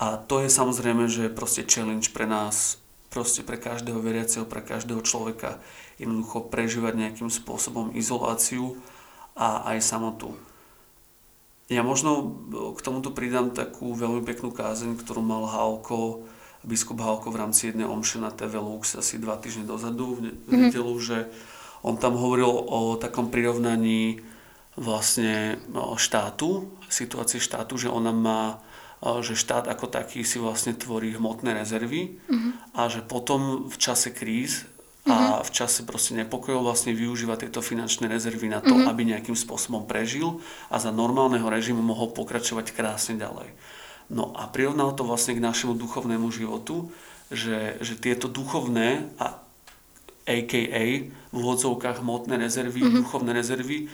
A 0.00 0.16
to 0.18 0.40
je 0.42 0.50
samozrejme, 0.50 1.06
že 1.06 1.32
proste 1.32 1.66
challenge 1.68 2.10
pre 2.10 2.24
nás, 2.24 2.80
proste 3.14 3.46
pre 3.46 3.54
každého 3.54 4.02
veriaceho, 4.02 4.42
pre 4.42 4.58
každého 4.58 4.98
človeka 5.06 5.62
jednoducho 6.02 6.50
prežívať 6.50 6.98
nejakým 6.98 7.30
spôsobom 7.30 7.94
izoláciu 7.94 8.74
a 9.38 9.70
aj 9.70 9.78
samotu. 9.86 10.34
Ja 11.70 11.86
možno 11.86 12.42
k 12.74 12.82
tomuto 12.82 13.14
pridám 13.14 13.54
takú 13.54 13.94
veľmi 13.94 14.26
peknú 14.26 14.50
kázeň, 14.50 14.98
ktorú 14.98 15.22
mal 15.22 15.46
Halko, 15.46 16.26
biskup 16.66 16.98
Halko 16.98 17.30
v 17.30 17.40
rámci 17.40 17.70
jednej 17.70 17.86
omše 17.86 18.18
na 18.18 18.34
TV 18.34 18.58
Lux 18.58 18.98
asi 18.98 19.22
dva 19.22 19.38
týždne 19.38 19.64
dozadu 19.64 20.18
v 20.18 20.34
mhm. 20.50 20.68
nedelu, 20.68 20.92
mm-hmm. 20.98 21.06
že 21.06 21.30
on 21.86 21.94
tam 22.00 22.18
hovoril 22.18 22.48
o 22.50 22.96
takom 22.96 23.30
prirovnaní 23.30 24.24
vlastne 24.74 25.60
štátu, 26.00 26.66
situácii 26.90 27.38
štátu, 27.38 27.78
že 27.78 27.92
ona 27.92 28.10
má 28.10 28.42
že 29.20 29.36
štát 29.36 29.68
ako 29.68 29.92
taký 29.92 30.24
si 30.24 30.40
vlastne 30.40 30.72
tvorí 30.72 31.12
hmotné 31.12 31.52
rezervy 31.52 32.16
mm-hmm. 32.16 32.72
a 32.72 32.88
že 32.88 33.04
potom 33.04 33.68
v 33.68 33.76
čase 33.76 34.08
kríz 34.16 34.64
a 35.04 35.12
mm-hmm. 35.12 35.44
v 35.44 35.50
čase 35.52 35.80
proste 35.84 36.16
nepokojov 36.16 36.64
vlastne 36.64 36.96
využíva 36.96 37.36
tieto 37.36 37.60
finančné 37.60 38.08
rezervy 38.08 38.48
na 38.48 38.64
to, 38.64 38.72
mm-hmm. 38.72 38.88
aby 38.88 39.02
nejakým 39.04 39.36
spôsobom 39.36 39.84
prežil 39.84 40.40
a 40.72 40.80
za 40.80 40.88
normálneho 40.88 41.44
režimu 41.44 41.84
mohol 41.84 42.16
pokračovať 42.16 42.72
krásne 42.72 43.20
ďalej. 43.20 43.52
No 44.08 44.32
a 44.32 44.48
prirovnal 44.48 44.96
to 44.96 45.04
vlastne 45.04 45.36
k 45.36 45.44
našemu 45.44 45.76
duchovnému 45.76 46.28
životu, 46.32 46.88
že, 47.28 47.76
že 47.84 47.96
tieto 48.00 48.28
duchovné 48.28 49.12
a 49.20 49.40
AKA 50.24 50.84
v 51.08 51.34
úvodzovkách 51.36 52.00
hmotné 52.00 52.40
rezervy, 52.40 52.80
mm-hmm. 52.80 53.00
duchovné 53.04 53.32
rezervy 53.36 53.92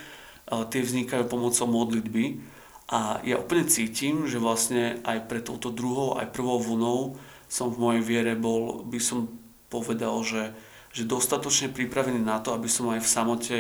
tie 0.50 0.80
vznikajú 0.82 1.30
pomocou 1.30 1.66
modlitby. 1.70 2.42
A 2.90 3.22
ja 3.22 3.38
úplne 3.38 3.70
cítim, 3.70 4.26
že 4.26 4.42
vlastne 4.42 4.98
aj 5.06 5.30
pre 5.30 5.38
touto 5.38 5.70
druhou, 5.70 6.18
aj 6.18 6.34
prvou 6.34 6.58
vlnou 6.58 7.22
som 7.46 7.70
v 7.70 7.78
mojej 7.78 8.02
viere 8.02 8.34
bol, 8.34 8.82
by 8.82 8.98
som 8.98 9.30
povedal, 9.70 10.18
že, 10.26 10.50
že 10.90 11.06
dostatočne 11.06 11.70
pripravený 11.70 12.18
na 12.18 12.42
to, 12.42 12.50
aby 12.50 12.66
som 12.66 12.90
aj 12.90 13.02
v 13.02 13.12
samote 13.14 13.56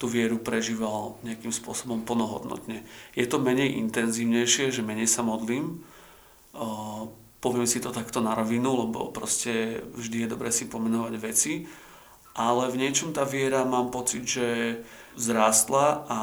tú 0.00 0.08
vieru 0.08 0.40
prežíval 0.40 1.20
nejakým 1.20 1.52
spôsobom 1.52 2.08
plnohodnotne. 2.08 2.80
Je 3.12 3.28
to 3.28 3.36
menej 3.36 3.76
intenzívnejšie, 3.84 4.72
že 4.72 4.80
menej 4.80 5.08
sa 5.08 5.20
modlím, 5.20 5.84
poviem 7.40 7.68
si 7.68 7.84
to 7.84 7.92
takto 7.92 8.24
na 8.24 8.32
rovinu, 8.32 8.88
lebo 8.88 9.12
proste 9.12 9.84
vždy 9.92 10.24
je 10.24 10.32
dobre 10.32 10.48
si 10.48 10.72
pomenovať 10.72 11.14
veci, 11.20 11.68
ale 12.34 12.70
v 12.70 12.80
niečom 12.86 13.10
tá 13.10 13.26
viera 13.26 13.66
mám 13.66 13.90
pocit, 13.90 14.22
že 14.26 14.78
vzrástla 15.18 16.06
a 16.06 16.18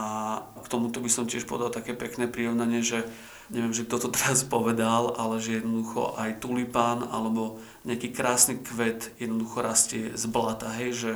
k 0.63 0.67
tomuto 0.71 1.03
by 1.03 1.09
som 1.11 1.27
tiež 1.27 1.43
povedal 1.43 1.69
také 1.69 1.91
pekné 1.91 2.31
prirovnanie, 2.31 2.79
že 2.79 3.03
neviem, 3.51 3.75
že 3.75 3.83
kto 3.87 4.07
to 4.07 4.09
teraz 4.15 4.43
povedal, 4.47 5.15
ale 5.15 5.39
že 5.39 5.59
jednoducho 5.59 6.15
aj 6.15 6.39
tulipán 6.43 7.03
alebo 7.07 7.59
nejaký 7.87 8.11
krásny 8.11 8.59
kvet 8.59 9.15
jednoducho 9.19 9.57
rastie 9.63 10.03
z 10.15 10.23
blata, 10.27 10.71
hej, 10.79 10.91
že, 10.95 11.13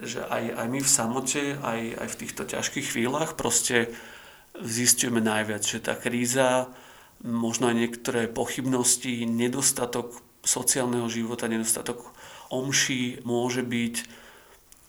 že 0.00 0.20
aj, 0.28 0.44
aj 0.56 0.66
my 0.68 0.80
v 0.80 0.90
samote, 0.90 1.42
aj, 1.60 1.80
aj 2.00 2.08
v 2.08 2.18
týchto 2.24 2.42
ťažkých 2.48 2.86
chvíľach 2.96 3.36
proste 3.36 3.92
zistujeme 4.60 5.24
najviac, 5.24 5.64
že 5.64 5.80
tá 5.80 5.96
kríza, 5.96 6.68
možno 7.24 7.68
aj 7.68 7.76
niektoré 7.76 8.28
pochybnosti, 8.28 9.28
nedostatok 9.28 10.20
sociálneho 10.40 11.08
života, 11.08 11.52
nedostatok 11.52 12.12
omší 12.48 13.20
môže 13.28 13.60
byť 13.60 14.19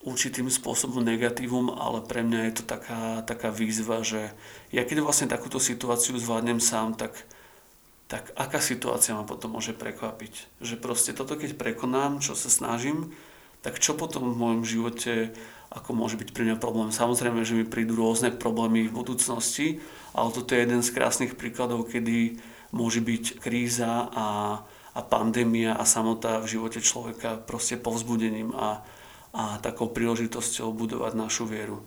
určitým 0.02 0.50
spôsobom 0.50 1.02
negatívum, 1.02 1.70
ale 1.70 2.02
pre 2.02 2.26
mňa 2.26 2.40
je 2.50 2.54
to 2.58 2.64
taká, 2.66 3.22
taká 3.22 3.54
výzva, 3.54 4.02
že 4.02 4.34
ja 4.74 4.82
keď 4.82 5.06
vlastne 5.06 5.30
takúto 5.30 5.62
situáciu 5.62 6.18
zvládnem 6.18 6.58
sám, 6.58 6.98
tak, 6.98 7.14
tak 8.10 8.34
aká 8.34 8.58
situácia 8.58 9.14
ma 9.14 9.22
potom 9.22 9.54
môže 9.54 9.70
prekvapiť. 9.70 10.58
Že 10.58 10.74
proste 10.82 11.10
toto 11.14 11.38
keď 11.38 11.54
prekonám, 11.54 12.18
čo 12.18 12.34
sa 12.34 12.50
snažím, 12.50 13.14
tak 13.62 13.78
čo 13.78 13.94
potom 13.94 14.34
v 14.34 14.38
môjom 14.38 14.62
živote 14.66 15.30
ako 15.72 15.96
môže 15.96 16.20
byť 16.20 16.36
pre 16.36 16.44
mňa 16.44 16.60
problém. 16.60 16.92
Samozrejme, 16.92 17.46
že 17.48 17.56
mi 17.56 17.64
prídu 17.64 17.96
rôzne 17.96 18.28
problémy 18.28 18.90
v 18.90 18.92
budúcnosti, 18.92 19.80
ale 20.12 20.28
toto 20.34 20.52
je 20.52 20.60
jeden 20.60 20.84
z 20.84 20.92
krásnych 20.92 21.32
príkladov, 21.38 21.88
kedy 21.88 22.36
môže 22.76 23.00
byť 23.00 23.40
kríza 23.40 24.12
a, 24.12 24.60
a 24.92 25.00
pandémia 25.00 25.72
a 25.72 25.88
samota 25.88 26.44
v 26.44 26.58
živote 26.58 26.84
človeka 26.84 27.40
proste 27.40 27.80
povzbudením 27.80 28.52
a, 28.52 28.84
a 29.32 29.56
takou 29.64 29.88
príležitosťou 29.88 30.72
budovať 30.76 31.12
našu 31.16 31.48
vieru. 31.48 31.80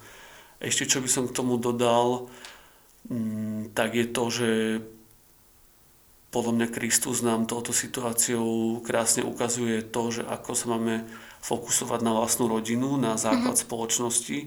Ešte 0.58 0.90
čo 0.90 0.98
by 1.02 1.10
som 1.10 1.24
k 1.30 1.36
tomu 1.36 1.62
dodal, 1.62 2.30
mm, 3.10 3.78
tak 3.78 3.94
je 3.94 4.06
to, 4.10 4.24
že 4.34 4.50
podľa 6.34 6.52
mňa 6.52 6.68
Kristus 6.74 7.24
nám 7.24 7.48
touto 7.48 7.72
situáciou 7.72 8.82
krásne 8.84 9.24
ukazuje 9.24 9.80
to, 9.88 10.20
že 10.20 10.22
ako 10.28 10.52
sa 10.52 10.66
máme 10.76 11.08
fokusovať 11.40 12.04
na 12.04 12.12
vlastnú 12.12 12.50
rodinu, 12.52 13.00
na 13.00 13.16
základ 13.16 13.56
mm-hmm. 13.56 13.70
spoločnosti 13.70 14.40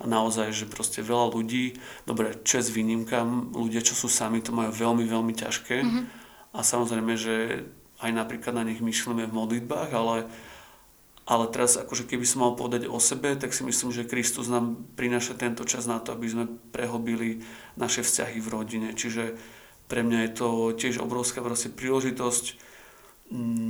a 0.00 0.04
naozaj, 0.08 0.50
že 0.50 0.66
proste 0.66 1.04
veľa 1.04 1.36
ľudí, 1.36 1.76
dobre, 2.08 2.34
čes 2.42 2.72
výnimkám, 2.72 3.54
ľudia, 3.54 3.84
čo 3.84 3.94
sú 3.94 4.08
sami, 4.10 4.42
to 4.42 4.50
majú 4.50 4.72
veľmi, 4.72 5.04
veľmi 5.06 5.32
ťažké 5.36 5.76
mm-hmm. 5.84 6.04
a 6.56 6.58
samozrejme, 6.64 7.14
že 7.14 7.68
aj 8.00 8.10
napríklad 8.12 8.56
na 8.56 8.64
nich 8.66 8.82
myšlíme 8.82 9.28
v 9.28 9.36
modlitbách, 9.36 9.90
ale 9.92 10.26
ale 11.26 11.50
teraz, 11.50 11.74
akože 11.74 12.06
keby 12.06 12.22
som 12.22 12.46
mal 12.46 12.54
povedať 12.54 12.86
o 12.86 13.02
sebe, 13.02 13.34
tak 13.34 13.50
si 13.50 13.66
myslím, 13.66 13.90
že 13.90 14.06
Kristus 14.06 14.46
nám 14.46 14.78
prináša 14.94 15.34
tento 15.34 15.66
čas 15.66 15.90
na 15.90 15.98
to, 15.98 16.14
aby 16.14 16.30
sme 16.30 16.46
prehobili 16.70 17.42
naše 17.74 18.06
vzťahy 18.06 18.38
v 18.38 18.48
rodine. 18.54 18.94
Čiže 18.94 19.34
pre 19.90 20.06
mňa 20.06 20.18
je 20.22 20.32
to 20.38 20.48
tiež 20.78 21.02
obrovská 21.02 21.42
proste 21.42 21.74
príležitosť 21.74 22.62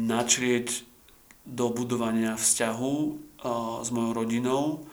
načrieť 0.04 0.84
do 1.48 1.72
budovania 1.72 2.36
vzťahu 2.36 2.94
s 3.80 3.88
mojou 3.88 4.12
rodinou, 4.12 4.84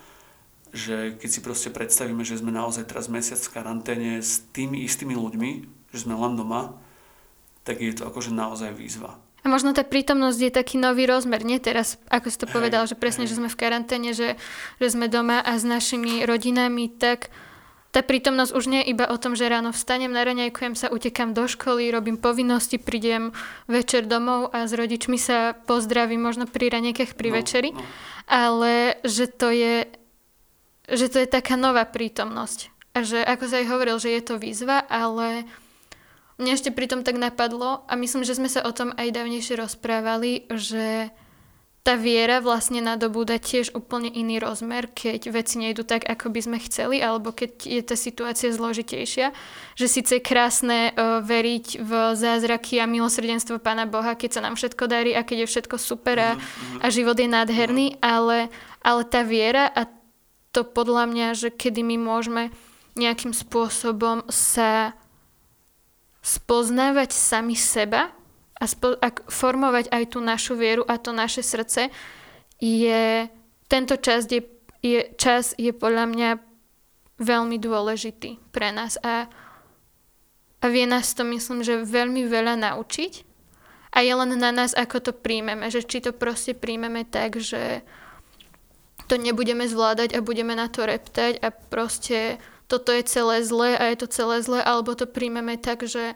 že 0.72 1.20
keď 1.20 1.29
si 1.29 1.43
proste 1.43 1.70
predstavíme, 1.70 2.24
že 2.24 2.39
sme 2.39 2.55
naozaj 2.55 2.88
teraz 2.88 3.12
mesiac 3.12 3.43
v 3.43 3.53
karanténe 3.60 4.24
s 4.24 4.39
tými 4.55 4.88
istými 4.88 5.20
ľuďmi, 5.20 5.51
že 5.91 6.00
sme 6.08 6.15
len 6.15 6.39
doma, 6.39 6.79
tak 7.67 7.84
je 7.84 7.91
to 7.91 8.08
akože 8.08 8.32
naozaj 8.32 8.72
výzva. 8.72 9.20
A 9.43 9.51
možno 9.51 9.75
tá 9.75 9.83
prítomnosť 9.83 10.39
je 10.39 10.51
taký 10.55 10.79
nový 10.79 11.03
rozmer, 11.03 11.43
nie 11.43 11.59
teraz, 11.59 12.00
ako 12.07 12.27
si 12.31 12.38
to 12.39 12.47
povedal, 12.47 12.88
že 12.88 12.95
presne, 12.95 13.27
že 13.27 13.35
sme 13.35 13.51
v 13.51 13.59
karanténe, 13.59 14.15
že, 14.15 14.39
že 14.79 14.88
sme 14.88 15.12
doma 15.12 15.43
a 15.43 15.59
s 15.59 15.67
našimi 15.67 16.23
rodinami, 16.23 16.88
tak 16.88 17.27
tá 17.93 18.01
prítomnosť 18.01 18.57
už 18.57 18.65
nie 18.71 18.81
je 18.81 18.97
iba 18.97 19.05
o 19.05 19.21
tom, 19.21 19.38
že 19.38 19.45
ráno 19.45 19.69
vstanem, 19.69 20.09
naraňajkujem 20.09 20.73
sa, 20.73 20.89
utekam 20.89 21.38
do 21.38 21.45
školy, 21.45 21.93
robím 21.93 22.17
povinnosti, 22.17 22.81
prídem 22.81 23.35
večer 23.69 24.09
domov 24.09 24.50
a 24.50 24.65
s 24.65 24.73
rodičmi 24.73 25.19
sa 25.21 25.53
pozdravím 25.53 26.25
možno 26.25 26.50
pri 26.50 26.73
ranejkách 26.73 27.13
pri 27.13 27.29
no, 27.29 27.35
večeri, 27.38 27.69
no. 27.69 27.83
ale 28.25 28.97
že 29.05 29.29
to 29.29 29.53
je 29.53 29.85
že 30.83 31.07
to 31.07 31.23
je 31.23 31.27
taká 31.31 31.55
nová 31.55 31.88
prítomnosť. 31.88 32.67
A 32.93 33.07
že, 33.07 33.23
ako 33.23 33.47
sa 33.47 33.63
aj 33.63 33.71
hovoril, 33.71 33.97
že 34.03 34.12
je 34.19 34.21
to 34.21 34.35
výzva, 34.35 34.83
ale 34.85 35.47
mňa 36.43 36.59
ešte 36.59 36.75
pritom 36.75 37.07
tak 37.07 37.15
napadlo 37.15 37.88
a 37.88 37.95
myslím, 37.95 38.27
že 38.27 38.35
sme 38.35 38.51
sa 38.51 38.67
o 38.67 38.75
tom 38.75 38.91
aj 39.00 39.15
dávnejšie 39.15 39.55
rozprávali, 39.55 40.51
že 40.51 41.15
tá 41.83 42.00
viera 42.00 42.39
vlastne 42.39 42.79
nadobúda 42.79 43.35
tiež 43.35 43.75
úplne 43.75 44.07
iný 44.07 44.39
rozmer, 44.39 44.88
keď 44.88 45.27
veci 45.35 45.59
nejdu 45.59 45.83
tak, 45.83 46.07
ako 46.07 46.31
by 46.31 46.39
sme 46.39 46.57
chceli, 46.63 47.03
alebo 47.03 47.35
keď 47.35 47.59
je 47.59 47.81
tá 47.83 48.00
situácia 48.00 48.55
zložitejšia. 48.55 49.35
Že 49.75 49.88
síce 49.91 50.12
je 50.15 50.23
krásne 50.23 50.95
veriť 51.27 51.83
v 51.83 51.91
zázraky 52.15 52.79
a 52.79 52.88
milosrdenstvo 52.88 53.59
Pána 53.59 53.83
Boha, 53.83 54.15
keď 54.15 54.39
sa 54.39 54.43
nám 54.47 54.55
všetko 54.55 54.83
darí 54.88 55.12
a 55.12 55.27
keď 55.27 55.43
je 55.43 55.51
všetko 55.51 55.75
super 55.75 56.17
a, 56.23 56.31
a 56.79 56.88
život 56.88 57.19
je 57.19 57.27
nádherný, 57.27 58.00
ale, 58.00 58.47
ale 58.79 59.03
tá 59.03 59.27
viera 59.27 59.67
a 59.67 59.83
to 60.55 60.63
podľa 60.63 61.03
mňa, 61.12 61.27
že 61.35 61.50
kedy 61.51 61.83
my 61.83 62.00
môžeme 62.00 62.55
nejakým 62.95 63.35
spôsobom 63.35 64.23
sa 64.31 64.95
spoznávať 66.24 67.12
sami 67.12 67.53
seba 67.60 68.15
a, 68.56 68.65
spo- 68.65 68.96
a 68.98 69.12
formovať 69.27 69.92
aj 69.92 70.03
tú 70.15 70.24
našu 70.24 70.56
vieru 70.56 70.88
a 70.88 70.96
to 70.96 71.12
naše 71.12 71.44
srdce, 71.44 71.92
je 72.63 73.27
tento 73.68 74.00
čas 74.00 74.24
je, 74.32 74.39
je, 74.80 75.12
čas 75.20 75.51
je 75.60 75.75
podľa 75.75 76.08
mňa 76.08 76.30
veľmi 77.20 77.60
dôležitý 77.60 78.39
pre 78.56 78.72
nás 78.72 78.96
a, 79.03 79.27
a 80.63 80.65
vie 80.72 80.88
nás 80.88 81.12
to 81.12 81.27
myslím, 81.27 81.60
že 81.62 81.84
veľmi 81.84 82.24
veľa 82.24 82.56
naučiť 82.56 83.13
a 83.94 84.01
je 84.01 84.13
len 84.15 84.32
na 84.39 84.50
nás, 84.50 84.72
ako 84.74 85.12
to 85.12 85.12
príjmeme, 85.13 85.70
že 85.70 85.86
či 85.86 86.01
to 86.01 86.15
proste 86.15 86.58
príjmeme 86.58 87.06
tak, 87.06 87.38
že 87.38 87.86
to 89.06 89.20
nebudeme 89.20 89.68
zvládať 89.68 90.15
a 90.18 90.25
budeme 90.25 90.56
na 90.56 90.72
to 90.72 90.88
reptať 90.88 91.38
a 91.44 91.51
proste 91.51 92.42
toto 92.67 92.89
je 92.91 93.03
celé 93.05 93.43
zlé 93.43 93.75
a 93.77 93.91
je 93.91 93.98
to 94.03 94.08
celé 94.08 94.41
zlé, 94.41 94.60
alebo 94.63 94.96
to 94.96 95.05
príjmeme 95.05 95.60
tak, 95.60 95.86
že, 95.86 96.15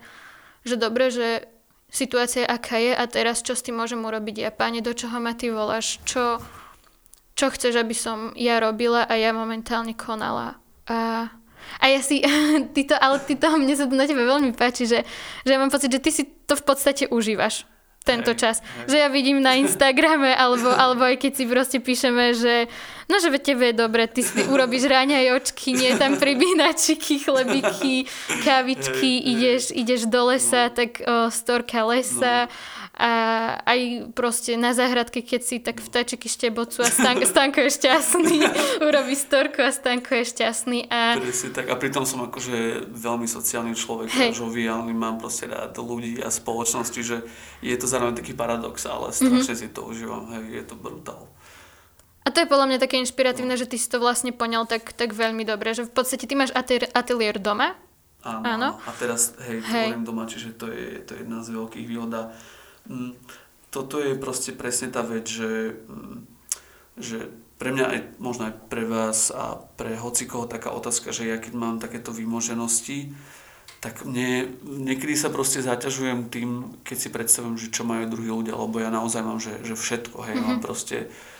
že 0.63 0.75
dobre, 0.79 1.11
že 1.11 1.45
situácia 1.87 2.43
aká 2.43 2.77
je 2.77 2.93
a 2.95 3.03
teraz 3.07 3.39
čo 3.43 3.55
s 3.55 3.63
tým 3.63 3.79
môžem 3.79 3.99
urobiť 4.03 4.35
ja, 4.43 4.51
páne, 4.51 4.83
do 4.83 4.91
čoho 4.91 5.17
ma 5.23 5.33
ty 5.35 5.51
voláš, 5.51 6.03
čo, 6.03 6.43
čo 7.35 7.45
chceš, 7.51 7.79
aby 7.79 7.95
som 7.95 8.35
ja 8.35 8.59
robila 8.59 9.07
a 9.07 9.13
ja 9.15 9.31
momentálne 9.31 9.95
konala. 9.95 10.59
A, 10.87 11.31
a 11.79 11.85
ja 11.87 11.99
si, 12.03 12.23
ty 12.75 12.81
to, 12.83 12.95
ale 12.99 13.23
ty 13.23 13.39
to, 13.39 13.47
mne 13.55 13.75
sa 13.75 13.87
to 13.87 13.95
na 13.95 14.07
tebe 14.07 14.23
veľmi 14.23 14.51
páči, 14.55 14.87
že, 14.87 15.03
že 15.47 15.51
ja 15.51 15.59
mám 15.59 15.71
pocit, 15.71 15.91
že 15.91 16.03
ty 16.03 16.11
si 16.11 16.23
to 16.47 16.55
v 16.55 16.63
podstate 16.63 17.07
užívaš 17.07 17.67
tento 18.07 18.31
hej, 18.31 18.39
čas. 18.39 18.63
Hej. 18.63 18.95
Že 18.95 18.97
ja 19.03 19.09
vidím 19.11 19.43
na 19.43 19.59
Instagrame, 19.59 20.31
alebo, 20.31 20.71
alebo 20.71 21.03
aj 21.03 21.19
keď 21.19 21.31
si 21.35 21.43
proste 21.43 21.77
píšeme, 21.83 22.31
že 22.31 22.71
no, 23.07 23.15
že 23.19 23.33
tebe 23.39 23.71
je 23.71 23.75
dobre, 23.75 24.07
ty 24.07 24.23
si 24.23 24.43
urobíš 24.47 24.87
očky, 25.35 25.73
nie 25.73 25.95
tam 25.95 26.19
pribínačiky, 26.21 27.19
chlebiky, 27.19 28.05
kávičky, 28.43 29.11
hej, 29.23 29.31
ideš, 29.31 29.63
ideš 29.71 30.01
do 30.11 30.31
lesa, 30.31 30.69
no. 30.69 30.75
tak 30.75 31.01
o, 31.01 31.31
storka 31.31 31.83
lesa. 31.87 32.47
No 32.47 32.85
a 32.97 33.11
aj 33.61 34.09
proste 34.17 34.57
na 34.57 34.73
záhradke, 34.73 35.21
keď 35.21 35.41
si 35.45 35.61
tak 35.61 35.77
vtáčiky 35.85 36.25
štebocu 36.25 36.81
a 36.81 36.89
Stanko, 36.89 37.29
Stanko 37.29 37.61
je 37.69 37.71
šťastný, 37.77 38.37
urobí 38.89 39.13
storku 39.13 39.61
a 39.61 39.69
Stanko 39.69 40.17
je 40.17 40.25
šťastný. 40.33 40.89
A... 40.89 41.21
si 41.29 41.53
tak, 41.53 41.69
a 41.69 41.77
pritom 41.77 42.09
som 42.09 42.25
akože 42.25 42.89
veľmi 42.89 43.29
sociálny 43.29 43.77
človek, 43.77 44.09
hey. 44.09 44.33
žoviálny, 44.33 44.97
mám 44.97 45.21
proste 45.21 45.45
rád 45.45 45.77
ľudí 45.77 46.25
a 46.25 46.33
spoločnosti, 46.33 47.01
že 47.05 47.21
je 47.61 47.75
to 47.77 47.85
zároveň 47.85 48.17
taký 48.17 48.33
paradox, 48.33 48.89
ale 48.89 49.13
strašne 49.13 49.45
mm-hmm. 49.45 49.61
si 49.61 49.67
to 49.69 49.85
užívam, 49.85 50.33
hej, 50.33 50.57
je 50.57 50.63
to 50.65 50.73
brutál. 50.73 51.29
A 52.27 52.31
to 52.35 52.43
je 52.43 52.51
podľa 52.51 52.67
mňa 52.75 52.83
také 52.83 52.99
inšpiratívne, 52.99 53.55
že 53.55 53.71
ty 53.71 53.79
si 53.79 53.87
to 53.87 54.03
vlastne 54.03 54.35
poňal 54.35 54.67
tak, 54.67 54.91
tak 54.91 55.15
veľmi 55.15 55.47
dobre, 55.47 55.71
že 55.71 55.87
v 55.87 55.95
podstate 55.95 56.27
ty 56.27 56.35
máš 56.35 56.51
ateliér 56.91 57.39
doma. 57.39 57.79
Áno, 58.27 58.43
Áno. 58.43 58.69
a 58.83 58.91
teraz 58.99 59.31
hej, 59.47 59.63
hej. 59.63 59.95
doma, 60.03 60.27
čiže 60.27 60.51
to 60.59 60.67
je, 60.67 60.99
to 61.07 61.15
je 61.15 61.23
jedna 61.23 61.39
z 61.45 61.55
veľkých 61.55 61.87
výhod 61.87 62.11
Mm, 62.87 63.19
toto 63.67 63.99
je 63.99 64.15
proste 64.15 64.55
presne 64.55 64.87
tá 64.87 65.03
vec, 65.03 65.27
že, 65.27 65.75
mm, 65.75 66.23
že 67.03 67.27
pre 67.59 67.75
mňa 67.75 67.85
aj 67.91 67.99
možno 68.15 68.47
aj 68.47 68.55
pre 68.71 68.87
vás 68.87 69.27
a 69.27 69.59
pre 69.75 69.99
hocikoho 69.99 70.47
taká 70.47 70.71
otázka, 70.71 71.11
že 71.11 71.27
ja 71.27 71.35
keď 71.35 71.51
mám 71.51 71.83
takéto 71.83 72.15
výmoženosti, 72.15 73.11
tak 73.83 74.07
mne, 74.07 74.55
niekedy 74.63 75.19
sa 75.19 75.27
proste 75.27 75.59
zaťažujem 75.59 76.31
tým, 76.31 76.79
keď 76.87 76.97
si 76.97 77.09
predstavujem, 77.11 77.59
že 77.59 77.67
čo 77.67 77.83
majú 77.83 78.07
druhí 78.07 78.31
ľudia, 78.31 78.55
lebo 78.55 78.79
ja 78.79 78.87
naozaj 78.87 79.21
mám, 79.21 79.43
že, 79.43 79.59
že 79.67 79.75
všetko, 79.75 80.17
hej, 80.23 80.39
mm-hmm. 80.39 80.47
mám 80.47 80.59
proste 80.63 80.97
o, 81.05 81.36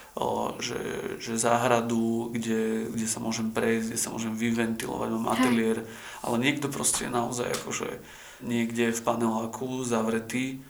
že, 0.57 0.81
že 1.21 1.37
záhradu, 1.37 2.33
kde, 2.33 2.89
kde 2.89 3.07
sa 3.07 3.21
môžem 3.21 3.53
prejsť, 3.53 3.93
kde 3.93 3.99
sa 4.01 4.09
môžem 4.09 4.33
vyventilovať, 4.33 5.09
mám 5.13 5.33
ateliér, 5.37 5.85
ale 6.25 6.35
niekto 6.41 6.73
proste 6.73 7.05
je 7.05 7.11
naozaj 7.13 7.53
akože 7.61 8.01
niekde 8.41 8.93
v 8.93 9.01
paneláku 9.01 9.85
zavretý 9.85 10.61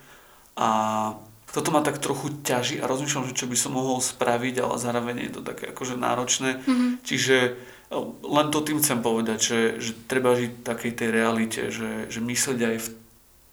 a 0.59 0.69
toto 1.47 1.71
ma 1.71 1.79
tak 1.79 2.03
trochu 2.03 2.43
ťaží 2.43 2.83
a 2.83 2.91
rozmýšľam, 2.91 3.31
že 3.31 3.37
čo 3.39 3.47
by 3.47 3.55
som 3.55 3.79
mohol 3.79 4.03
spraviť, 4.03 4.55
ale 4.59 4.75
zároveň 4.75 5.15
je 5.27 5.31
to 5.39 5.41
také 5.47 5.71
akože 5.71 5.95
náročné. 5.95 6.59
Mm-hmm. 6.59 6.91
Čiže 7.07 7.37
len 8.27 8.47
to 8.51 8.59
tým 8.67 8.83
chcem 8.83 8.99
povedať, 8.99 9.39
že, 9.39 9.59
že 9.79 9.91
treba 10.11 10.35
žiť 10.35 10.51
v 10.51 10.65
takej 10.67 10.91
tej 10.91 11.09
realite, 11.09 11.61
že, 11.71 12.11
že 12.11 12.19
myslieť 12.19 12.59
aj 12.59 12.77
v 12.83 12.87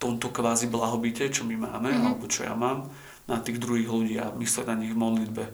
tomto 0.02 0.26
kvázi 0.34 0.66
blahobite, 0.66 1.30
čo 1.30 1.46
my 1.46 1.54
máme, 1.54 1.94
mm-hmm. 1.94 2.06
alebo 2.10 2.26
čo 2.26 2.42
ja 2.42 2.58
mám, 2.58 2.90
na 3.30 3.38
tých 3.38 3.62
druhých 3.62 3.86
ľudí 3.86 4.18
a 4.18 4.34
myslieť 4.34 4.66
na 4.66 4.76
nich 4.76 4.90
v 4.90 4.98
modlitbe. 4.98 5.44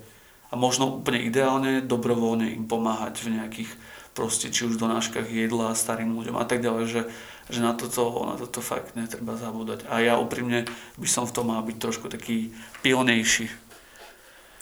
A 0.51 0.59
možno 0.59 0.99
úplne 0.99 1.23
ideálne, 1.23 1.81
dobrovoľne 1.81 2.51
im 2.51 2.67
pomáhať 2.67 3.23
v 3.23 3.39
nejakých 3.39 3.71
proste, 4.13 4.51
či 4.51 4.67
už 4.67 4.83
donáškach 4.83 5.31
jedla 5.31 5.79
starým 5.79 6.19
ľuďom 6.19 6.37
a 6.37 6.45
tak 6.45 6.61
ďalej, 6.61 6.85
že 6.91 7.03
že 7.51 7.61
na 7.61 7.75
toto, 7.75 8.15
na 8.31 8.39
toto 8.39 8.63
fakt 8.63 8.95
netreba 8.95 9.35
zabúdať. 9.35 9.85
A 9.91 9.99
ja 9.99 10.15
úprimne 10.23 10.71
by 10.97 11.09
som 11.11 11.27
v 11.27 11.35
tom 11.35 11.51
mal 11.51 11.61
byť 11.67 11.77
trošku 11.83 12.07
taký 12.07 12.55
pilnejší. 12.87 13.51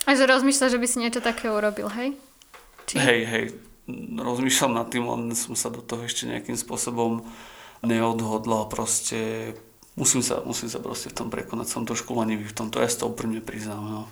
A 0.08 0.16
že 0.16 0.24
rozmýšľaš, 0.24 0.72
že 0.72 0.80
by 0.80 0.86
si 0.88 0.96
niečo 1.04 1.20
také 1.20 1.52
urobil, 1.52 1.92
hej? 1.92 2.16
Či... 2.88 2.96
Hej, 2.96 3.20
hej. 3.28 3.44
Rozmýšľam 4.16 4.72
nad 4.72 4.88
tým, 4.88 5.04
len 5.04 5.36
som 5.36 5.52
sa 5.52 5.68
do 5.68 5.84
toho 5.84 6.08
ešte 6.08 6.24
nejakým 6.24 6.56
spôsobom 6.56 7.28
neodhodlal. 7.84 8.72
Proste 8.72 9.52
musím 9.92 10.24
sa, 10.24 10.40
musím 10.48 10.72
sa 10.72 10.80
proste 10.80 11.12
v 11.12 11.16
tom 11.20 11.28
prekonať. 11.28 11.68
Som 11.68 11.84
trošku 11.84 12.16
lenivý 12.16 12.48
v 12.48 12.56
tomto, 12.56 12.80
ja 12.80 12.88
si 12.88 12.96
to 12.96 13.12
úprimne 13.12 13.44
priznám. 13.44 13.84
No. 13.84 14.02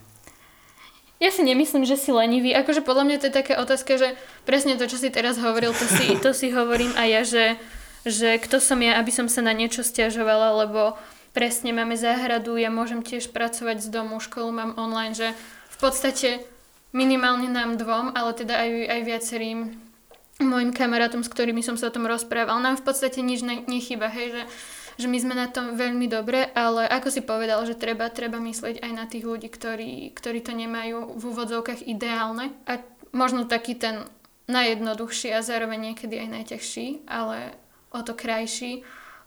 Ja 1.16 1.32
si 1.32 1.40
nemyslím, 1.40 1.88
že 1.88 1.96
si 1.96 2.12
lenivý. 2.12 2.52
Akože 2.52 2.84
podľa 2.84 3.04
mňa 3.08 3.16
to 3.20 3.26
je 3.32 3.38
taká 3.40 3.56
otázka, 3.56 3.96
že 3.96 4.08
presne 4.44 4.76
to, 4.76 4.84
čo 4.84 5.00
si 5.00 5.08
teraz 5.08 5.40
hovoril, 5.40 5.72
to 5.72 5.86
si, 5.88 6.12
to 6.20 6.36
si 6.36 6.52
hovorím 6.52 6.92
aj 6.92 7.08
ja, 7.08 7.22
že 7.24 7.44
že 8.06 8.38
kto 8.38 8.62
som 8.62 8.78
ja, 8.78 9.02
aby 9.02 9.10
som 9.10 9.26
sa 9.26 9.42
na 9.42 9.50
niečo 9.50 9.82
stiažovala, 9.82 10.62
lebo 10.62 10.94
presne 11.34 11.74
máme 11.74 11.98
záhradu, 11.98 12.54
ja 12.54 12.70
môžem 12.70 13.02
tiež 13.02 13.34
pracovať 13.34 13.82
z 13.82 13.90
domu, 13.90 14.22
školu 14.22 14.54
mám 14.54 14.78
online, 14.78 15.12
že 15.12 15.28
v 15.74 15.76
podstate 15.82 16.46
minimálne 16.94 17.50
nám 17.50 17.76
dvom, 17.76 18.14
ale 18.14 18.30
teda 18.32 18.62
aj, 18.62 18.70
aj 18.88 19.00
viacerým 19.02 19.58
mojim 20.38 20.70
kamarátom, 20.70 21.26
s 21.26 21.32
ktorými 21.34 21.66
som 21.66 21.74
sa 21.74 21.90
o 21.90 21.94
tom 21.94 22.06
rozprával, 22.06 22.62
nám 22.62 22.78
v 22.78 22.86
podstate 22.86 23.26
nič 23.26 23.42
ne, 23.42 23.66
nechyba, 23.66 24.06
hej, 24.06 24.38
že, 24.38 24.42
že 24.96 25.06
my 25.08 25.18
sme 25.20 25.34
na 25.36 25.48
tom 25.48 25.76
veľmi 25.76 26.08
dobre, 26.08 26.48
ale 26.56 26.88
ako 26.88 27.08
si 27.12 27.20
povedal, 27.20 27.60
že 27.68 27.76
treba, 27.76 28.08
treba 28.08 28.40
myslieť 28.40 28.80
aj 28.80 28.92
na 28.92 29.04
tých 29.04 29.24
ľudí, 29.28 29.48
ktorí, 29.52 30.16
ktorí 30.16 30.40
to 30.40 30.56
nemajú 30.56 31.16
v 31.16 31.22
úvodzovkách 31.22 31.84
ideálne 31.84 32.56
a 32.64 32.80
možno 33.12 33.44
taký 33.44 33.76
ten 33.76 34.08
najjednoduchší 34.48 35.34
a 35.36 35.44
zároveň 35.44 35.92
niekedy 35.92 36.16
aj 36.22 36.28
najťažší, 36.32 36.86
ale 37.06 37.54
o 37.92 38.00
to 38.00 38.16
krajší 38.16 38.86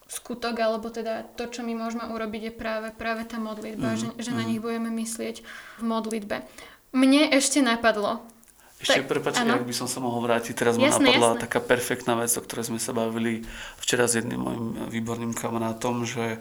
skutok, 0.09 0.57
alebo 0.57 0.89
teda 0.89 1.21
to, 1.37 1.45
čo 1.45 1.61
my 1.61 1.77
môžeme 1.77 2.09
urobiť, 2.09 2.49
je 2.49 2.53
práve, 2.53 2.89
práve 2.97 3.29
tá 3.29 3.37
modlitba, 3.37 3.93
mm, 3.93 3.97
že, 3.97 4.07
že 4.17 4.31
mm. 4.33 4.35
na 4.35 4.43
mhm. 4.43 4.49
nich 4.49 4.59
budeme 4.59 4.89
myslieť 4.89 5.35
v 5.79 5.83
modlitbe. 5.85 6.37
Mne 6.97 7.29
ešte 7.29 7.61
napadlo. 7.61 8.25
Ešte, 8.79 9.03
prepáč, 9.03 9.43
ak 9.43 9.67
by 9.67 9.75
som 9.75 9.91
sa 9.91 9.99
mohol 9.99 10.23
vrátiť, 10.23 10.55
teraz 10.55 10.79
ma 10.79 10.87
napadla 10.87 11.35
jasné. 11.35 11.43
taká 11.43 11.59
perfektná 11.59 12.15
vec, 12.15 12.31
o 12.31 12.41
ktorej 12.43 12.71
sme 12.71 12.79
sa 12.79 12.95
bavili 12.95 13.43
včera 13.83 14.07
s 14.07 14.15
jedným 14.15 14.39
mojim 14.39 14.67
výborným 14.87 15.35
kamarátom, 15.35 16.07
že 16.07 16.39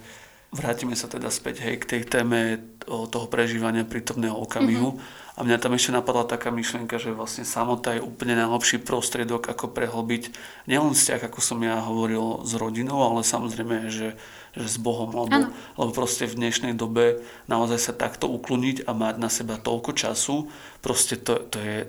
vrátime 0.55 0.95
sa 0.95 1.11
teda 1.11 1.35
späť 1.35 1.67
hej, 1.67 1.83
k 1.83 1.99
tej 1.99 2.03
téme 2.07 2.63
toho 2.87 3.27
prežívania 3.27 3.83
prítomného 3.83 4.39
okamihu. 4.39 4.95
Mm-hmm 4.95 5.27
a 5.39 5.47
mňa 5.47 5.63
tam 5.63 5.79
ešte 5.79 5.95
napadla 5.95 6.27
taká 6.27 6.51
myšlienka, 6.51 6.99
že 6.99 7.15
vlastne 7.15 7.47
samota 7.47 7.95
je 7.95 8.03
úplne 8.03 8.35
najlepší 8.35 8.83
prostriedok, 8.83 9.47
ako 9.47 9.71
prehlbiť 9.71 10.35
nielen 10.67 10.99
vzťah, 10.99 11.31
ako 11.31 11.39
som 11.39 11.63
ja 11.63 11.79
hovoril, 11.79 12.43
s 12.43 12.59
rodinou, 12.59 12.99
ale 13.07 13.23
samozrejme, 13.23 13.87
že, 13.87 14.19
že 14.59 14.67
s 14.67 14.83
Bohom. 14.83 15.15
Lebo, 15.15 15.55
lebo 15.79 15.91
proste 15.95 16.27
v 16.27 16.43
dnešnej 16.43 16.75
dobe 16.75 17.23
naozaj 17.47 17.79
sa 17.79 17.95
takto 17.95 18.27
ukloniť 18.27 18.91
a 18.91 18.99
mať 18.99 19.15
na 19.23 19.31
seba 19.31 19.63
toľko 19.63 19.95
času, 19.95 20.51
proste 20.83 21.15
to, 21.15 21.39
to 21.47 21.63
je, 21.63 21.87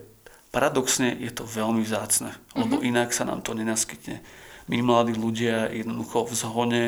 paradoxne 0.49 1.13
je 1.17 1.29
to 1.29 1.45
veľmi 1.45 1.85
vzácne, 1.85 2.33
lebo 2.57 2.77
mm-hmm. 2.77 2.89
inak 2.89 3.09
sa 3.13 3.25
nám 3.25 3.45
to 3.45 3.53
nenaskytne. 3.53 4.21
My 4.69 4.81
mladí 4.85 5.17
ľudia 5.17 5.69
jednoducho 5.73 6.29
v 6.29 6.33
zhone 6.37 6.83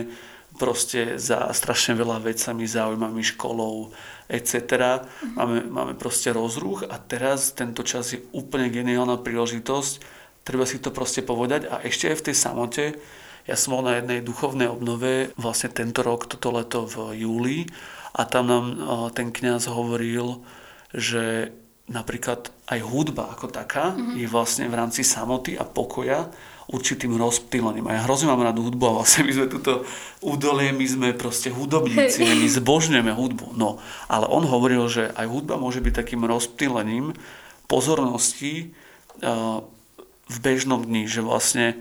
proste 0.60 1.16
za 1.16 1.48
strašne 1.56 1.96
veľa 1.96 2.22
vecami, 2.22 2.68
záujmami 2.68 3.24
školou, 3.24 3.96
etc. 4.28 5.02
Máme, 5.34 5.64
máme 5.66 5.94
proste 5.96 6.36
rozruch 6.36 6.84
a 6.86 7.00
teraz 7.00 7.56
tento 7.56 7.82
čas 7.88 8.14
je 8.14 8.20
úplne 8.36 8.68
geniálna 8.68 9.18
príležitosť. 9.22 9.94
Treba 10.44 10.66
si 10.68 10.82
to 10.82 10.92
proste 10.92 11.24
povedať 11.24 11.70
a 11.72 11.80
ešte 11.86 12.12
aj 12.12 12.18
v 12.20 12.26
tej 12.30 12.36
samote. 12.36 12.84
Ja 13.50 13.58
som 13.58 13.80
bol 13.80 13.88
na 13.90 13.98
jednej 13.98 14.22
duchovnej 14.22 14.70
obnove 14.70 15.34
vlastne 15.40 15.74
tento 15.74 16.06
rok, 16.06 16.30
toto 16.30 16.54
leto 16.54 16.86
v 16.86 17.26
júli 17.26 17.58
a 18.14 18.28
tam 18.28 18.46
nám 18.46 18.66
ten 19.18 19.34
kňaz 19.34 19.72
hovoril, 19.72 20.46
že 20.94 21.56
napríklad 21.92 22.48
aj 22.72 22.80
hudba 22.88 23.36
ako 23.36 23.52
taká 23.52 23.92
mm-hmm. 23.92 24.16
je 24.16 24.28
vlastne 24.32 24.66
v 24.72 24.78
rámci 24.80 25.04
samoty 25.04 25.60
a 25.60 25.68
pokoja 25.68 26.32
určitým 26.72 27.20
rozptýlením. 27.20 27.92
A 27.92 28.00
ja 28.00 28.06
hrozne 28.08 28.32
mám 28.32 28.40
rád 28.40 28.56
hudbu 28.64 28.84
a 28.88 28.98
vlastne 29.04 29.28
my 29.28 29.34
sme 29.36 29.48
tuto 29.52 29.84
údolie, 30.24 30.72
my 30.72 30.86
sme 30.88 31.08
proste 31.12 31.52
hudobníci, 31.52 32.24
my 32.24 32.48
zbožňujeme 32.48 33.12
hudbu. 33.12 33.60
No, 33.60 33.84
ale 34.08 34.26
on 34.32 34.48
hovoril, 34.48 34.88
že 34.88 35.12
aj 35.20 35.28
hudba 35.28 35.60
môže 35.60 35.84
byť 35.84 35.94
takým 36.00 36.24
rozptýlením 36.24 37.12
pozornosti 37.68 38.72
uh, 39.20 39.60
v 40.32 40.38
bežnom 40.40 40.80
dni, 40.88 41.12
že 41.12 41.20
vlastne 41.20 41.76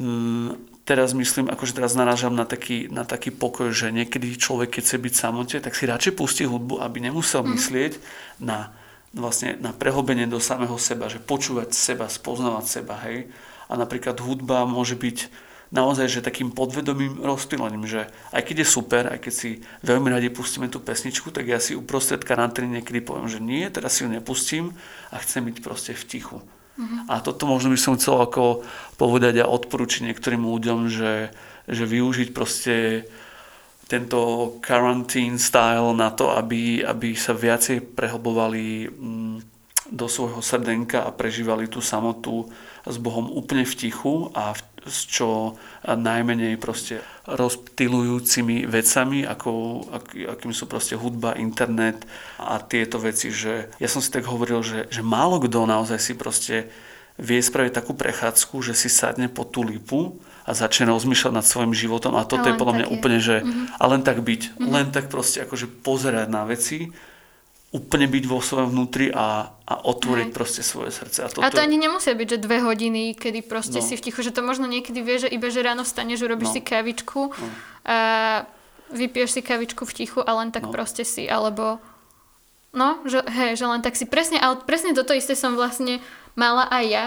um, 0.00 0.56
teraz 0.88 1.12
myslím, 1.12 1.52
akože 1.52 1.76
teraz 1.76 1.92
narážam 1.92 2.32
na 2.32 2.48
taký, 2.48 2.88
na 2.88 3.04
taký 3.04 3.32
pokoj, 3.32 3.68
že 3.68 3.92
niekedy 3.92 4.36
človek, 4.40 4.80
keď 4.80 4.82
chce 4.84 4.96
byť 4.96 5.14
samote, 5.16 5.56
tak 5.60 5.76
si 5.76 5.84
radšej 5.84 6.12
pustí 6.16 6.44
hudbu, 6.48 6.80
aby 6.80 7.04
nemusel 7.04 7.44
mm. 7.44 7.48
myslieť 7.52 7.92
na 8.40 8.72
vlastne 9.14 9.56
na 9.62 9.70
prehlbenie 9.70 10.26
do 10.26 10.42
samého 10.42 10.74
seba, 10.76 11.08
že 11.08 11.22
počúvať 11.22 11.70
seba, 11.72 12.10
spoznávať 12.10 12.66
seba, 12.66 12.98
hej 13.06 13.30
a 13.68 13.72
napríklad 13.74 14.20
hudba 14.20 14.68
môže 14.68 14.98
byť 14.98 15.32
naozaj 15.74 16.06
že 16.06 16.20
takým 16.22 16.54
podvedomým 16.54 17.18
rozptýlením, 17.24 17.88
že 17.88 18.06
aj 18.30 18.42
keď 18.46 18.56
je 18.62 18.68
super, 18.68 19.02
aj 19.10 19.18
keď 19.26 19.32
si 19.34 19.50
veľmi 19.82 20.06
radi 20.12 20.30
pustíme 20.30 20.70
tú 20.70 20.78
pesničku, 20.78 21.34
tak 21.34 21.50
ja 21.50 21.58
si 21.58 21.74
uprostred 21.74 22.22
karantény 22.22 22.78
niekedy 22.80 23.02
poviem, 23.02 23.26
že 23.26 23.42
nie, 23.42 23.66
teraz 23.72 23.98
si 23.98 24.06
ju 24.06 24.08
nepustím 24.12 24.76
a 25.10 25.18
chcem 25.18 25.42
byť 25.50 25.56
proste 25.64 25.92
v 25.96 26.04
tichu. 26.06 26.38
Mm-hmm. 26.74 27.10
A 27.10 27.22
toto 27.22 27.46
možno 27.46 27.74
by 27.74 27.78
som 27.78 27.98
chcel 27.98 28.18
ako 28.18 28.66
povedať 28.98 29.42
a 29.42 29.50
odporučiť 29.50 30.10
niektorým 30.10 30.46
ľuďom, 30.46 30.90
že, 30.90 31.34
že 31.66 31.84
využiť 31.86 32.28
proste 32.30 33.06
tento 33.94 34.18
quarantine 34.58 35.38
style 35.38 35.94
na 35.94 36.10
to, 36.10 36.34
aby, 36.34 36.82
aby 36.82 37.14
sa 37.14 37.30
viacej 37.30 37.94
prehlbovali 37.94 38.90
mm, 38.90 39.36
do 39.94 40.10
svojho 40.10 40.42
srdenka 40.42 41.06
a 41.06 41.14
prežívali 41.14 41.70
tú 41.70 41.78
samotu 41.78 42.50
s 42.82 42.98
Bohom 42.98 43.30
úplne 43.30 43.62
v 43.62 43.74
tichu 43.78 44.34
a 44.34 44.50
v, 44.50 44.60
s 44.90 45.06
čo 45.06 45.54
najmenej 45.86 46.58
proste 46.58 46.98
rozptilujúcimi 47.30 48.66
vecami, 48.66 49.22
ako, 49.22 49.52
ak, 49.94 50.06
akým 50.36 50.52
sú 50.52 50.66
proste 50.66 50.98
hudba, 50.98 51.38
internet 51.38 52.02
a 52.36 52.58
tieto 52.58 52.98
veci, 52.98 53.30
že 53.30 53.70
ja 53.78 53.88
som 53.88 54.02
si 54.02 54.10
tak 54.10 54.26
hovoril, 54.26 54.60
že, 54.60 54.90
že 54.90 55.00
málo 55.06 55.38
kto 55.38 55.64
naozaj 55.64 56.00
si 56.02 56.12
proste 56.18 56.68
vie 57.14 57.38
spraviť 57.38 57.72
takú 57.72 57.94
prechádzku, 57.94 58.58
že 58.60 58.74
si 58.74 58.90
sadne 58.90 59.30
po 59.30 59.46
tú 59.46 59.62
lipu 59.62 60.18
a 60.44 60.50
začne 60.52 60.92
rozmýšľať 60.92 61.32
nad 61.32 61.44
svojim 61.44 61.72
životom 61.72 62.14
a 62.20 62.28
toto 62.28 62.48
a 62.48 62.52
je 62.52 62.60
podľa 62.60 62.74
mňa 62.76 62.86
je. 62.88 62.92
úplne, 62.92 63.18
že 63.18 63.36
mm-hmm. 63.40 63.80
a 63.80 63.84
len 63.88 64.02
tak 64.04 64.20
byť, 64.20 64.42
mm-hmm. 64.54 64.68
len 64.68 64.86
tak 64.92 65.08
proste 65.08 65.40
akože 65.44 65.66
pozerať 65.80 66.28
na 66.28 66.44
veci 66.44 66.92
úplne 67.74 68.06
byť 68.06 68.24
vo 68.30 68.38
svojom 68.38 68.70
vnútri 68.70 69.10
a, 69.10 69.50
a 69.50 69.74
otvoriť 69.82 70.30
Hej. 70.30 70.36
proste 70.36 70.62
svoje 70.62 70.94
srdce. 70.94 71.26
A, 71.26 71.28
toto... 71.28 71.42
a 71.42 71.50
to 71.50 71.58
ani 71.58 71.74
nemusia 71.74 72.14
byť, 72.14 72.28
že 72.30 72.38
dve 72.38 72.62
hodiny, 72.62 73.18
kedy 73.18 73.42
proste 73.42 73.82
no. 73.82 73.84
si 73.84 73.98
v 73.98 74.04
tichu, 74.06 74.22
že 74.22 74.30
to 74.30 74.46
možno 74.46 74.70
niekedy 74.70 75.02
vie, 75.02 75.18
že 75.18 75.26
iba, 75.26 75.50
že 75.50 75.58
ráno 75.58 75.82
vstaneš, 75.82 76.22
urobíš 76.22 76.54
no. 76.54 76.54
si 76.54 76.62
kavičku 76.62 77.34
no. 77.34 77.48
a 77.82 77.96
vypiješ 78.94 79.30
si 79.34 79.40
kavičku 79.42 79.82
v 79.82 79.92
tichu 79.92 80.22
a 80.22 80.30
len 80.38 80.54
tak 80.54 80.70
no. 80.70 80.72
proste 80.72 81.02
si, 81.02 81.26
alebo 81.26 81.82
no, 82.70 83.02
že, 83.10 83.26
hej, 83.26 83.58
že 83.58 83.66
len 83.66 83.82
tak 83.82 83.98
si 83.98 84.06
presne, 84.06 84.38
ale 84.38 84.62
presne 84.62 84.94
toto 84.94 85.10
isté 85.10 85.34
som 85.34 85.58
vlastne 85.58 85.98
mala 86.38 86.70
aj 86.70 86.84
ja. 86.86 87.04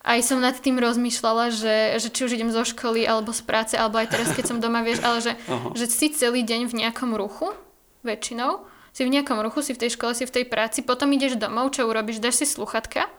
Aj 0.00 0.16
som 0.24 0.40
nad 0.40 0.56
tým 0.56 0.80
rozmýšľala, 0.80 1.52
že, 1.52 2.00
že 2.00 2.08
či 2.08 2.24
už 2.24 2.32
idem 2.32 2.48
zo 2.48 2.64
školy, 2.64 3.04
alebo 3.04 3.36
z 3.36 3.44
práce, 3.44 3.74
alebo 3.76 4.00
aj 4.00 4.16
teraz, 4.16 4.32
keď 4.32 4.44
som 4.48 4.58
doma, 4.58 4.80
vieš, 4.80 5.04
ale 5.04 5.18
že, 5.20 5.32
že 5.76 5.86
si 5.92 6.08
celý 6.16 6.40
deň 6.40 6.72
v 6.72 6.74
nejakom 6.84 7.12
ruchu, 7.12 7.52
väčšinou, 8.00 8.64
si 8.96 9.04
v 9.04 9.12
nejakom 9.12 9.38
ruchu, 9.44 9.60
si 9.60 9.76
v 9.76 9.80
tej 9.86 10.00
škole, 10.00 10.16
si 10.16 10.24
v 10.24 10.32
tej 10.40 10.44
práci, 10.48 10.80
potom 10.80 11.12
ideš 11.12 11.36
domov, 11.36 11.76
čo 11.76 11.84
urobíš, 11.84 12.24
dáš 12.24 12.42
si 12.42 12.46
sluchatka 12.48 13.12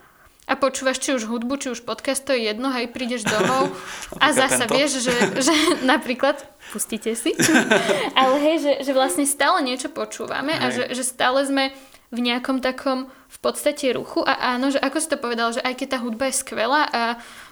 a 0.49 0.53
počúvaš 0.57 0.99
či 0.99 1.13
už 1.13 1.29
hudbu, 1.29 1.53
či 1.61 1.67
už 1.71 1.85
podcast, 1.85 2.25
to 2.25 2.33
je 2.33 2.49
jedno, 2.49 2.73
hej, 2.73 2.89
prídeš 2.89 3.23
domov 3.23 3.71
a 4.23 4.33
zasa 4.33 4.65
tento. 4.65 4.73
vieš, 4.75 4.91
že, 5.05 5.15
že 5.37 5.53
napríklad, 5.91 6.41
pustíte 6.73 7.13
si, 7.13 7.37
ale 8.19 8.35
hej, 8.41 8.57
že, 8.59 8.71
že 8.89 8.91
vlastne 8.91 9.23
stále 9.29 9.61
niečo 9.61 9.93
počúvame 9.93 10.57
hej. 10.57 10.61
a 10.61 10.65
že, 10.73 10.83
že 10.97 11.03
stále 11.05 11.45
sme 11.45 11.71
v 12.11 12.19
nejakom 12.19 12.59
takom 12.59 13.07
v 13.07 13.37
podstate 13.39 13.95
ruchu 13.95 14.19
a 14.27 14.55
áno, 14.55 14.67
že 14.67 14.83
ako 14.83 14.97
si 14.99 15.07
to 15.07 15.17
povedal, 15.17 15.55
že 15.55 15.63
aj 15.63 15.79
keď 15.79 15.87
tá 15.95 15.97
hudba 16.03 16.27
je 16.27 16.39
skvelá 16.43 16.83
a 16.91 17.01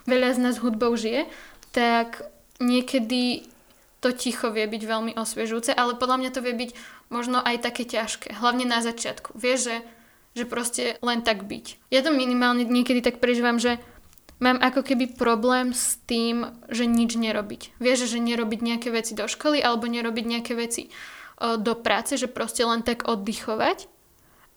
veľa 0.03 0.35
z 0.35 0.39
nás 0.43 0.59
hudbou 0.59 0.91
žije, 0.99 1.31
tak 1.71 2.27
niekedy 2.59 3.47
to 4.03 4.11
ticho 4.11 4.51
vie 4.51 4.67
byť 4.67 4.83
veľmi 4.83 5.11
osviežujúce, 5.15 5.71
ale 5.75 5.95
podľa 5.95 6.17
mňa 6.23 6.31
to 6.35 6.43
vie 6.43 6.55
byť 6.55 6.71
možno 7.11 7.39
aj 7.39 7.63
také 7.63 7.83
ťažké, 7.87 8.35
hlavne 8.35 8.67
na 8.67 8.79
začiatku. 8.79 9.35
Vieš, 9.35 9.59
že, 9.71 9.77
že 10.39 10.43
proste 10.47 10.83
len 11.03 11.23
tak 11.23 11.47
byť. 11.47 11.91
Ja 11.91 12.03
to 12.03 12.11
minimálne 12.11 12.63
niekedy 12.67 13.03
tak 13.03 13.19
prežívam, 13.23 13.59
že 13.59 13.79
mám 14.39 14.59
ako 14.59 14.87
keby 14.87 15.19
problém 15.19 15.75
s 15.75 15.99
tým, 16.07 16.47
že 16.71 16.87
nič 16.87 17.19
nerobiť. 17.19 17.75
Vieš, 17.79 18.07
že 18.07 18.23
nerobiť 18.23 18.59
nejaké 18.63 18.89
veci 18.91 19.15
do 19.15 19.27
školy 19.27 19.59
alebo 19.59 19.87
nerobiť 19.87 20.25
nejaké 20.25 20.53
veci 20.55 20.87
do 21.39 21.73
práce, 21.75 22.19
že 22.19 22.27
proste 22.31 22.63
len 22.63 22.83
tak 22.83 23.07
oddychovať. 23.07 23.87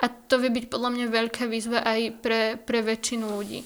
A 0.02 0.10
to 0.10 0.42
vie 0.42 0.50
byť 0.50 0.66
podľa 0.66 0.90
mňa 0.98 1.06
veľká 1.14 1.46
výzva 1.46 1.78
aj 1.86 2.18
pre, 2.18 2.58
pre 2.58 2.82
väčšinu 2.82 3.38
ľudí. 3.38 3.62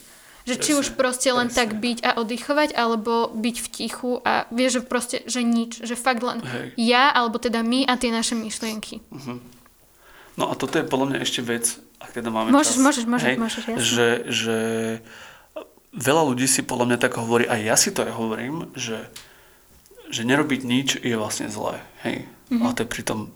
Že 0.46 0.54
presne, 0.54 0.62
či 0.62 0.72
už 0.78 0.86
proste 0.94 1.28
len 1.32 1.48
presne. 1.50 1.58
tak 1.58 1.68
byť 1.82 1.98
a 2.06 2.10
oddychovať, 2.22 2.70
alebo 2.76 3.32
byť 3.34 3.56
v 3.56 3.68
tichu 3.72 4.12
a 4.22 4.46
vieš, 4.54 4.78
že 4.78 4.82
proste, 4.86 5.16
že 5.26 5.42
nič, 5.42 5.82
že 5.82 5.98
fakt 5.98 6.22
len 6.22 6.38
Hej. 6.44 6.76
ja, 6.78 7.10
alebo 7.10 7.40
teda 7.42 7.66
my 7.66 7.82
a 7.88 7.98
tie 7.98 8.14
naše 8.14 8.38
myšlienky. 8.38 9.02
Uh-huh. 9.10 9.42
No 10.36 10.44
a 10.46 10.54
toto 10.54 10.78
je 10.78 10.86
podľa 10.86 11.16
mňa 11.16 11.18
ešte 11.24 11.40
vec, 11.42 11.80
ak 11.98 12.14
teda 12.14 12.30
máme 12.30 12.52
môžeš, 12.52 12.78
čas. 12.78 12.84
Môžeš, 12.84 13.04
môžeš, 13.08 13.26
hej, 13.26 13.36
môžeš, 13.40 13.62
jasne. 13.64 13.82
Že, 13.82 14.08
že 14.28 14.58
veľa 15.96 16.22
ľudí 16.30 16.46
si 16.46 16.60
podľa 16.62 16.94
mňa 16.94 16.98
tak 17.00 17.16
hovorí, 17.16 17.48
aj 17.48 17.60
ja 17.64 17.74
si 17.74 17.90
to 17.90 18.04
aj 18.04 18.12
hovorím, 18.14 18.70
že, 18.76 19.08
že 20.12 20.22
nerobiť 20.22 20.60
nič 20.62 20.88
je 21.00 21.16
vlastne 21.16 21.48
zlé. 21.50 21.82
Hej. 22.04 22.28
Uh-huh. 22.52 22.70
Ale 22.70 22.76
to 22.76 22.84
je 22.84 22.92
pritom 22.92 23.34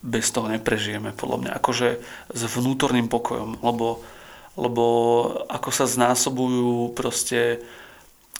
bez 0.00 0.32
toho 0.32 0.48
neprežijeme, 0.48 1.12
podľa 1.12 1.36
mňa. 1.44 1.50
Akože 1.60 1.88
s 2.32 2.42
vnútorným 2.56 3.06
pokojom, 3.12 3.60
lebo 3.60 4.00
lebo 4.58 4.84
ako 5.46 5.70
sa 5.70 5.86
znásobujú 5.86 6.92
proste 6.98 7.62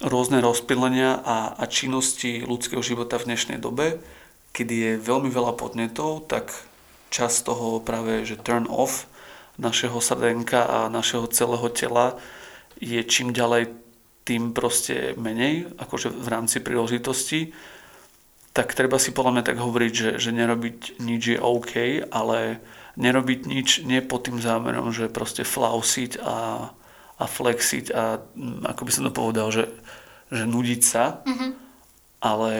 rôzne 0.03 0.43
rozpilenia 0.43 1.21
a, 1.23 1.55
a 1.55 1.65
činnosti 1.69 2.43
ľudského 2.43 2.83
života 2.83 3.21
v 3.21 3.33
dnešnej 3.33 3.57
dobe, 3.61 4.01
kedy 4.51 4.75
je 4.75 4.93
veľmi 5.05 5.31
veľa 5.31 5.55
podnetov, 5.55 6.27
tak 6.27 6.51
čas 7.13 7.41
toho 7.41 7.79
práve, 7.79 8.27
že 8.27 8.41
turn 8.41 8.67
off 8.67 9.07
našeho 9.61 10.01
srdenka 10.01 10.67
a 10.67 10.79
našeho 10.93 11.29
celého 11.31 11.69
tela 11.71 12.17
je 12.81 13.01
čím 13.05 13.31
ďalej 13.31 13.71
tým 14.25 14.57
proste 14.57 15.15
menej, 15.21 15.69
akože 15.79 16.09
v 16.11 16.27
rámci 16.29 16.59
príležitosti, 16.65 17.53
tak 18.51 18.75
treba 18.75 18.99
si 18.99 19.15
podľa 19.15 19.39
mňa 19.39 19.45
tak 19.47 19.59
hovoriť, 19.63 19.93
že, 19.95 20.11
že 20.19 20.31
nerobiť 20.35 20.99
nič 20.99 21.23
je 21.35 21.39
OK, 21.39 22.03
ale 22.11 22.59
nerobiť 22.99 23.41
nič 23.47 23.69
nie 23.87 24.03
pod 24.03 24.27
tým 24.27 24.43
zámerom, 24.43 24.91
že 24.91 25.13
proste 25.13 25.47
flausiť 25.47 26.19
a, 26.19 26.71
a 27.17 27.25
flexiť 27.25 27.95
a 27.95 28.19
mm, 28.19 28.67
ako 28.75 28.83
by 28.83 28.91
som 28.91 29.05
to 29.07 29.13
povedal, 29.15 29.49
že, 29.55 29.71
že 30.35 30.51
nudiť 30.51 30.83
sa, 30.83 31.23
mm-hmm. 31.23 31.51
ale, 32.27 32.55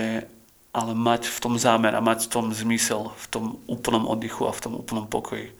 ale 0.71 0.93
mať 0.95 1.27
v 1.27 1.39
tom 1.43 1.55
zámer 1.59 1.91
a 1.99 2.05
mať 2.05 2.31
v 2.31 2.33
tom 2.39 2.47
zmysel, 2.55 3.11
v 3.11 3.27
tom 3.27 3.45
úplnom 3.67 4.07
oddychu 4.07 4.47
a 4.47 4.55
v 4.55 4.63
tom 4.63 4.73
úplnom 4.79 5.11
pokoji. 5.11 5.51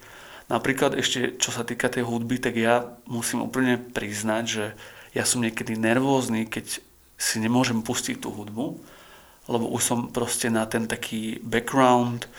Napríklad 0.47 0.95
ešte, 0.95 1.39
čo 1.39 1.51
sa 1.51 1.63
týka 1.63 1.87
tej 1.87 2.07
hudby, 2.07 2.39
tak 2.39 2.59
ja 2.59 2.87
musím 3.07 3.43
úplne 3.43 3.79
priznať, 3.79 4.43
že 4.47 4.65
ja 5.11 5.23
som 5.27 5.43
niekedy 5.43 5.75
nervózny, 5.75 6.47
keď 6.47 6.79
si 7.19 7.35
nemôžem 7.39 7.83
pustiť 7.83 8.23
tú 8.23 8.31
hudbu, 8.31 8.79
lebo 9.51 9.67
už 9.75 9.83
som 9.83 9.99
proste 10.07 10.47
na 10.47 10.63
ten 10.63 10.87
taký 10.87 11.43
background, 11.43 12.31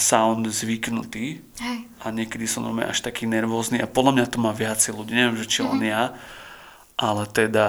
sound 0.00 0.48
zvyknutý 0.48 1.44
Hej. 1.60 1.78
a 2.00 2.06
niekedy 2.08 2.48
som 2.48 2.64
normálne 2.64 2.88
až 2.88 3.04
taký 3.04 3.28
nervózny 3.28 3.84
a 3.84 3.90
podľa 3.90 4.12
mňa 4.16 4.26
to 4.32 4.38
má 4.40 4.52
viacej 4.56 4.96
ľudí, 4.96 5.12
neviem, 5.12 5.36
že 5.36 5.44
či 5.44 5.60
mm-hmm. 5.60 5.72
len 5.76 5.82
ja, 5.92 6.02
ale 6.96 7.28
teda 7.28 7.66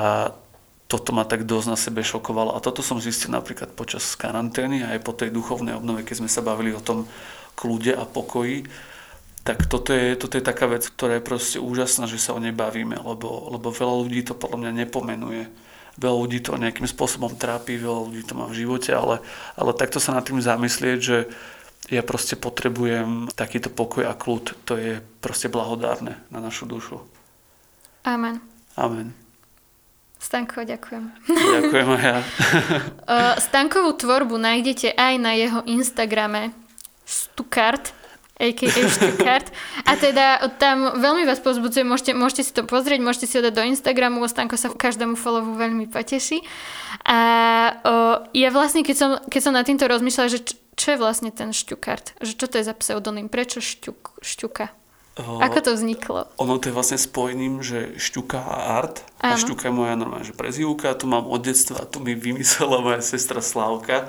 toto 0.88 1.12
ma 1.12 1.27
tak 1.27 1.43
dosť 1.43 1.67
na 1.67 1.77
sebe 1.77 1.99
šokovalo 1.99 2.55
a 2.55 2.63
toto 2.63 2.79
som 2.79 3.03
zistil 3.03 3.36
napríklad 3.36 3.75
počas 3.75 4.15
karantény 4.15 4.82
a 4.82 4.95
aj 4.95 4.99
po 5.03 5.12
tej 5.12 5.29
duchovnej 5.29 5.75
obnove, 5.75 6.08
keď 6.08 6.23
sme 6.23 6.32
sa 6.32 6.39
bavili 6.39 6.71
o 6.71 6.82
tom 6.82 7.03
kľude 7.60 7.91
a 7.91 8.08
pokoji, 8.08 8.63
tak 9.43 9.67
toto 9.67 9.91
je, 9.91 10.15
toto 10.15 10.39
je 10.39 10.43
taká 10.43 10.71
vec, 10.71 10.88
ktorá 10.88 11.19
je 11.19 11.27
proste 11.27 11.58
úžasná, 11.60 12.08
že 12.08 12.15
sa 12.15 12.32
o 12.32 12.39
nej 12.39 12.55
bavíme, 12.55 12.95
lebo, 12.95 13.51
lebo 13.51 13.75
veľa 13.75 13.95
ľudí 14.08 14.23
to 14.23 14.39
podľa 14.39 14.65
mňa 14.65 14.71
nepomenuje. 14.88 15.43
Veľa 15.99 16.17
ľudí 16.23 16.39
to 16.39 16.55
nejakým 16.55 16.88
spôsobom 16.88 17.35
trápi, 17.35 17.75
veľa 17.75 18.07
ľudí 18.07 18.23
to 18.23 18.33
má 18.39 18.47
v 18.47 18.63
živote, 18.63 18.95
ale, 18.95 19.19
ale 19.59 19.75
takto 19.75 19.99
sa 19.99 20.15
nad 20.15 20.23
tým 20.23 20.39
zamyslieť, 20.39 20.99
že, 21.03 21.27
ja 21.89 22.05
proste 22.05 22.38
potrebujem 22.38 23.31
takýto 23.33 23.73
pokoj 23.73 24.05
a 24.05 24.13
kľud. 24.13 24.67
To 24.69 24.77
je 24.77 25.01
proste 25.23 25.49
blahodárne 25.49 26.21
na 26.29 26.39
našu 26.43 26.69
dušu. 26.69 27.01
Amen. 28.05 28.43
Amen. 28.77 29.15
Stanko, 30.19 30.67
ďakujem. 30.67 31.03
Ďakujem 31.31 31.89
aj 31.95 32.03
ja. 32.03 32.19
Stankovú 33.47 33.95
tvorbu 33.95 34.35
nájdete 34.35 34.91
aj 34.93 35.13
na 35.17 35.31
jeho 35.33 35.63
Instagrame 35.63 36.51
Stukart, 37.07 37.95
a.k.a. 38.39 38.71
Stukart. 38.71 39.52
A 39.84 39.99
teda 39.99 40.47
tam 40.56 40.95
veľmi 40.95 41.28
vás 41.28 41.43
pozbudzujem, 41.43 41.84
môžete, 41.84 42.15
môžete 42.15 42.43
si 42.47 42.52
to 42.56 42.63
pozrieť, 42.63 43.04
môžete 43.04 43.28
si 43.28 43.36
ho 43.36 43.43
dať 43.43 43.54
do 43.54 43.63
Instagramu, 43.67 44.23
Stanko 44.23 44.56
sa 44.56 44.71
každému 44.71 45.19
followu 45.19 45.60
veľmi 45.60 45.91
poteší. 45.91 46.39
A 47.04 47.19
o, 47.84 47.93
ja 48.32 48.49
vlastne, 48.56 48.88
keď 48.88 48.95
som, 48.95 49.10
keď 49.28 49.41
som 49.43 49.54
nad 49.54 49.67
týmto 49.67 49.84
rozmýšľala, 49.91 50.32
že 50.32 50.56
čo 50.80 50.95
je 50.95 50.97
vlastne 50.97 51.36
ten 51.36 51.52
šťukart? 51.52 52.23
Že 52.23 52.34
čo 52.39 52.45
to 52.47 52.56
je 52.56 52.63
za 52.63 52.75
pseudonym? 52.80 53.28
Prečo 53.28 53.60
šťuk, 53.60 54.23
šťuka? 54.23 54.71
Uh, 55.19 55.43
Ako 55.43 55.60
to 55.60 55.75
vzniklo? 55.75 56.32
Ono 56.39 56.56
to 56.56 56.71
je 56.71 56.75
vlastne 56.80 56.95
spojením, 56.95 57.60
že 57.60 57.99
šťuka 57.99 58.39
a 58.39 58.80
art. 58.80 59.04
Áno. 59.19 59.36
A 59.36 59.41
šťuka 59.43 59.67
je 59.67 59.73
moja 59.75 59.99
normálne, 59.99 60.23
že 60.23 60.32
prezivka, 60.32 60.95
tu 60.95 61.12
mám 61.12 61.28
od 61.28 61.43
detstva, 61.43 61.84
tu 61.84 61.99
mi 61.99 62.15
vymyslela 62.15 62.80
moja 62.80 63.04
sestra 63.04 63.43
Slávka. 63.43 64.08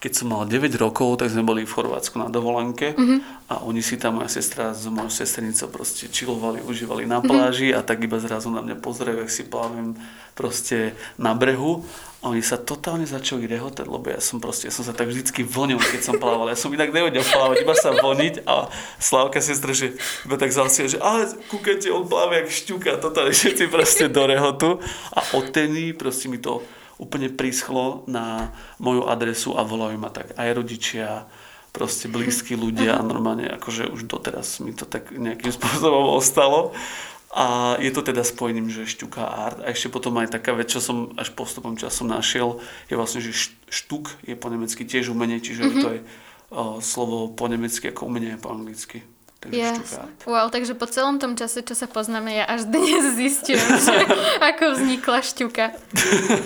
Keď 0.00 0.12
som 0.16 0.32
mal 0.32 0.48
9 0.48 0.80
rokov, 0.80 1.20
tak 1.20 1.28
sme 1.28 1.44
boli 1.44 1.68
v 1.68 1.76
Chorvátsku 1.76 2.16
na 2.16 2.32
dovolenke 2.32 2.96
uh-huh. 2.96 3.20
a 3.52 3.54
oni 3.68 3.84
si 3.84 4.00
tam, 4.00 4.16
moja 4.16 4.32
sestra 4.32 4.72
s 4.72 4.88
mojou 4.88 5.12
sesternicou 5.12 5.68
proste 5.68 6.08
čilovali, 6.08 6.64
užívali 6.64 7.04
na 7.04 7.20
pláži 7.20 7.68
uh-huh. 7.68 7.84
a 7.84 7.86
tak 7.86 8.00
iba 8.00 8.16
zrazu 8.16 8.48
na 8.48 8.64
mňa 8.64 8.80
pozreli, 8.80 9.20
ak 9.20 9.28
si 9.28 9.44
plavím 9.44 10.00
proste 10.32 10.96
na 11.20 11.36
brehu 11.36 11.84
a 12.24 12.32
oni 12.32 12.40
sa 12.40 12.56
totálne 12.56 13.04
začali 13.04 13.44
rehotať, 13.44 13.84
lebo 13.84 14.08
ja 14.08 14.24
som 14.24 14.40
proste, 14.40 14.68
ja 14.68 14.74
som 14.76 14.88
sa 14.88 14.96
tak 14.96 15.12
vždycky 15.12 15.44
vlnil, 15.44 15.76
keď 15.76 16.00
som 16.00 16.16
plával. 16.16 16.48
Ja 16.48 16.56
som 16.56 16.72
inak 16.72 16.96
nevedel 16.96 17.20
plávať, 17.20 17.60
iba 17.60 17.76
sa 17.76 17.92
voniť 17.92 18.48
a 18.48 18.72
Slavka 18.96 19.44
sestra, 19.44 19.76
že 19.76 20.00
iba 20.24 20.36
tak 20.40 20.48
zalsia, 20.48 20.88
že 20.88 20.96
ale 20.96 21.28
kúkajte, 21.52 21.92
on 21.92 22.08
pláva 22.08 22.40
jak 22.40 22.48
šťuka, 22.48 23.04
totálne 23.04 23.36
všetci 23.36 23.68
proste 23.68 24.08
do 24.08 24.24
rehotu. 24.24 24.80
A 25.12 25.20
odtedy 25.36 25.92
proste 25.92 26.32
mi 26.32 26.40
to 26.40 26.64
úplne 27.00 27.32
prischlo 27.32 28.04
na 28.04 28.52
moju 28.76 29.08
adresu 29.08 29.56
a 29.56 29.64
volajú 29.64 29.96
ma 29.96 30.12
tak 30.12 30.36
aj 30.36 30.48
rodičia, 30.52 31.24
proste 31.72 32.12
blízki 32.12 32.58
ľudia 32.64 33.00
a 33.00 33.06
normálne 33.06 33.48
akože 33.48 33.88
už 33.88 34.04
doteraz 34.04 34.60
mi 34.60 34.76
to 34.76 34.84
tak 34.84 35.08
nejakým 35.14 35.50
spôsobom 35.56 36.12
ostalo. 36.12 36.76
A 37.30 37.78
je 37.78 37.94
to 37.94 38.02
teda 38.02 38.26
spojením, 38.26 38.74
že 38.74 38.90
šťuka 38.90 39.22
art. 39.22 39.62
A 39.62 39.70
ešte 39.70 39.86
potom 39.86 40.18
aj 40.18 40.34
taká 40.34 40.50
vec, 40.50 40.66
čo 40.66 40.82
som 40.82 41.14
až 41.14 41.30
postupom 41.30 41.78
časom 41.78 42.10
našiel, 42.10 42.58
je 42.90 42.98
vlastne, 42.98 43.22
že 43.22 43.54
štuk 43.70 44.18
je 44.26 44.34
po 44.34 44.50
nemecky 44.50 44.82
tiež 44.82 45.14
umenie, 45.14 45.38
čiže 45.38 45.62
mm-hmm. 45.62 45.78
to 45.78 45.88
je 45.94 46.00
o, 46.02 46.82
slovo 46.82 47.30
po 47.30 47.46
nemecky 47.46 47.94
ako 47.94 48.10
umenie 48.10 48.34
po 48.34 48.50
anglicky. 48.50 49.06
Takže 49.40 49.56
yes. 49.56 49.96
Wow, 50.28 50.52
takže 50.52 50.76
po 50.76 50.84
celom 50.84 51.16
tom 51.16 51.32
čase, 51.32 51.64
čo 51.64 51.72
sa 51.72 51.88
poznáme, 51.88 52.28
ja 52.28 52.44
až 52.44 52.68
dnes 52.68 53.08
zistujem, 53.20 53.64
že 53.80 53.96
ako 54.52 54.76
vznikla 54.76 55.18
šťuka. 55.24 55.64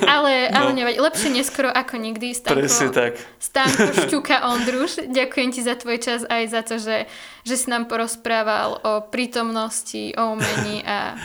Ale, 0.07 0.47
ale 0.47 0.71
no. 0.71 0.79
nevadí, 0.79 1.03
lepšie 1.03 1.35
neskoro 1.35 1.75
ako 1.75 1.99
nikdy. 1.99 2.39
Stanko, 2.39 2.55
Presne 2.55 2.89
tak. 2.95 3.19
Stanko 3.43 3.91
šťuka 4.07 4.47
Ondruš, 4.47 5.11
ďakujem 5.11 5.49
ti 5.51 5.61
za 5.67 5.75
tvoj 5.75 5.99
čas 5.99 6.23
aj 6.23 6.43
za 6.47 6.63
to, 6.63 6.79
že, 6.79 7.11
že 7.43 7.55
si 7.59 7.67
nám 7.67 7.91
porozprával 7.91 8.79
o 8.79 8.93
prítomnosti, 9.03 10.15
o 10.15 10.39
umení 10.39 10.87
a 10.87 11.19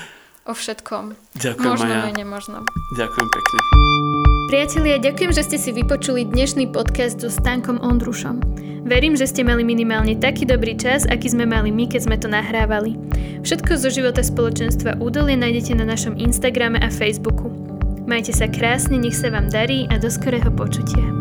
o 0.50 0.58
všetkom. 0.58 1.14
Ďakujem 1.38 1.70
Možno, 1.70 1.94
ja. 1.94 2.10
nemožno. 2.10 2.66
Ďakujem 2.98 3.28
pekne. 3.30 3.60
Priatelia, 4.50 4.98
ďakujem, 4.98 5.30
že 5.30 5.46
ste 5.46 5.58
si 5.62 5.70
vypočuli 5.70 6.26
dnešný 6.26 6.74
podcast 6.74 7.22
so 7.22 7.30
Stankom 7.30 7.78
Ondrušom. 7.86 8.42
Verím, 8.82 9.14
že 9.14 9.30
ste 9.30 9.46
mali 9.46 9.62
minimálne 9.62 10.18
taký 10.18 10.50
dobrý 10.50 10.74
čas, 10.74 11.06
aký 11.06 11.30
sme 11.30 11.46
mali 11.46 11.70
my, 11.70 11.86
keď 11.86 12.10
sme 12.10 12.18
to 12.18 12.26
nahrávali. 12.26 12.98
Všetko 13.46 13.78
zo 13.78 13.94
života 13.94 14.26
spoločenstva 14.26 14.98
Údolie 14.98 15.38
nájdete 15.38 15.78
na 15.78 15.86
našom 15.86 16.18
Instagrame 16.18 16.82
a 16.82 16.90
Facebooku. 16.90 17.54
Majte 18.10 18.34
sa 18.34 18.50
krásne, 18.50 18.98
nech 18.98 19.14
sa 19.14 19.30
vám 19.30 19.54
darí 19.54 19.86
a 19.94 20.02
do 20.02 20.10
skorého 20.10 20.50
počutia. 20.50 21.19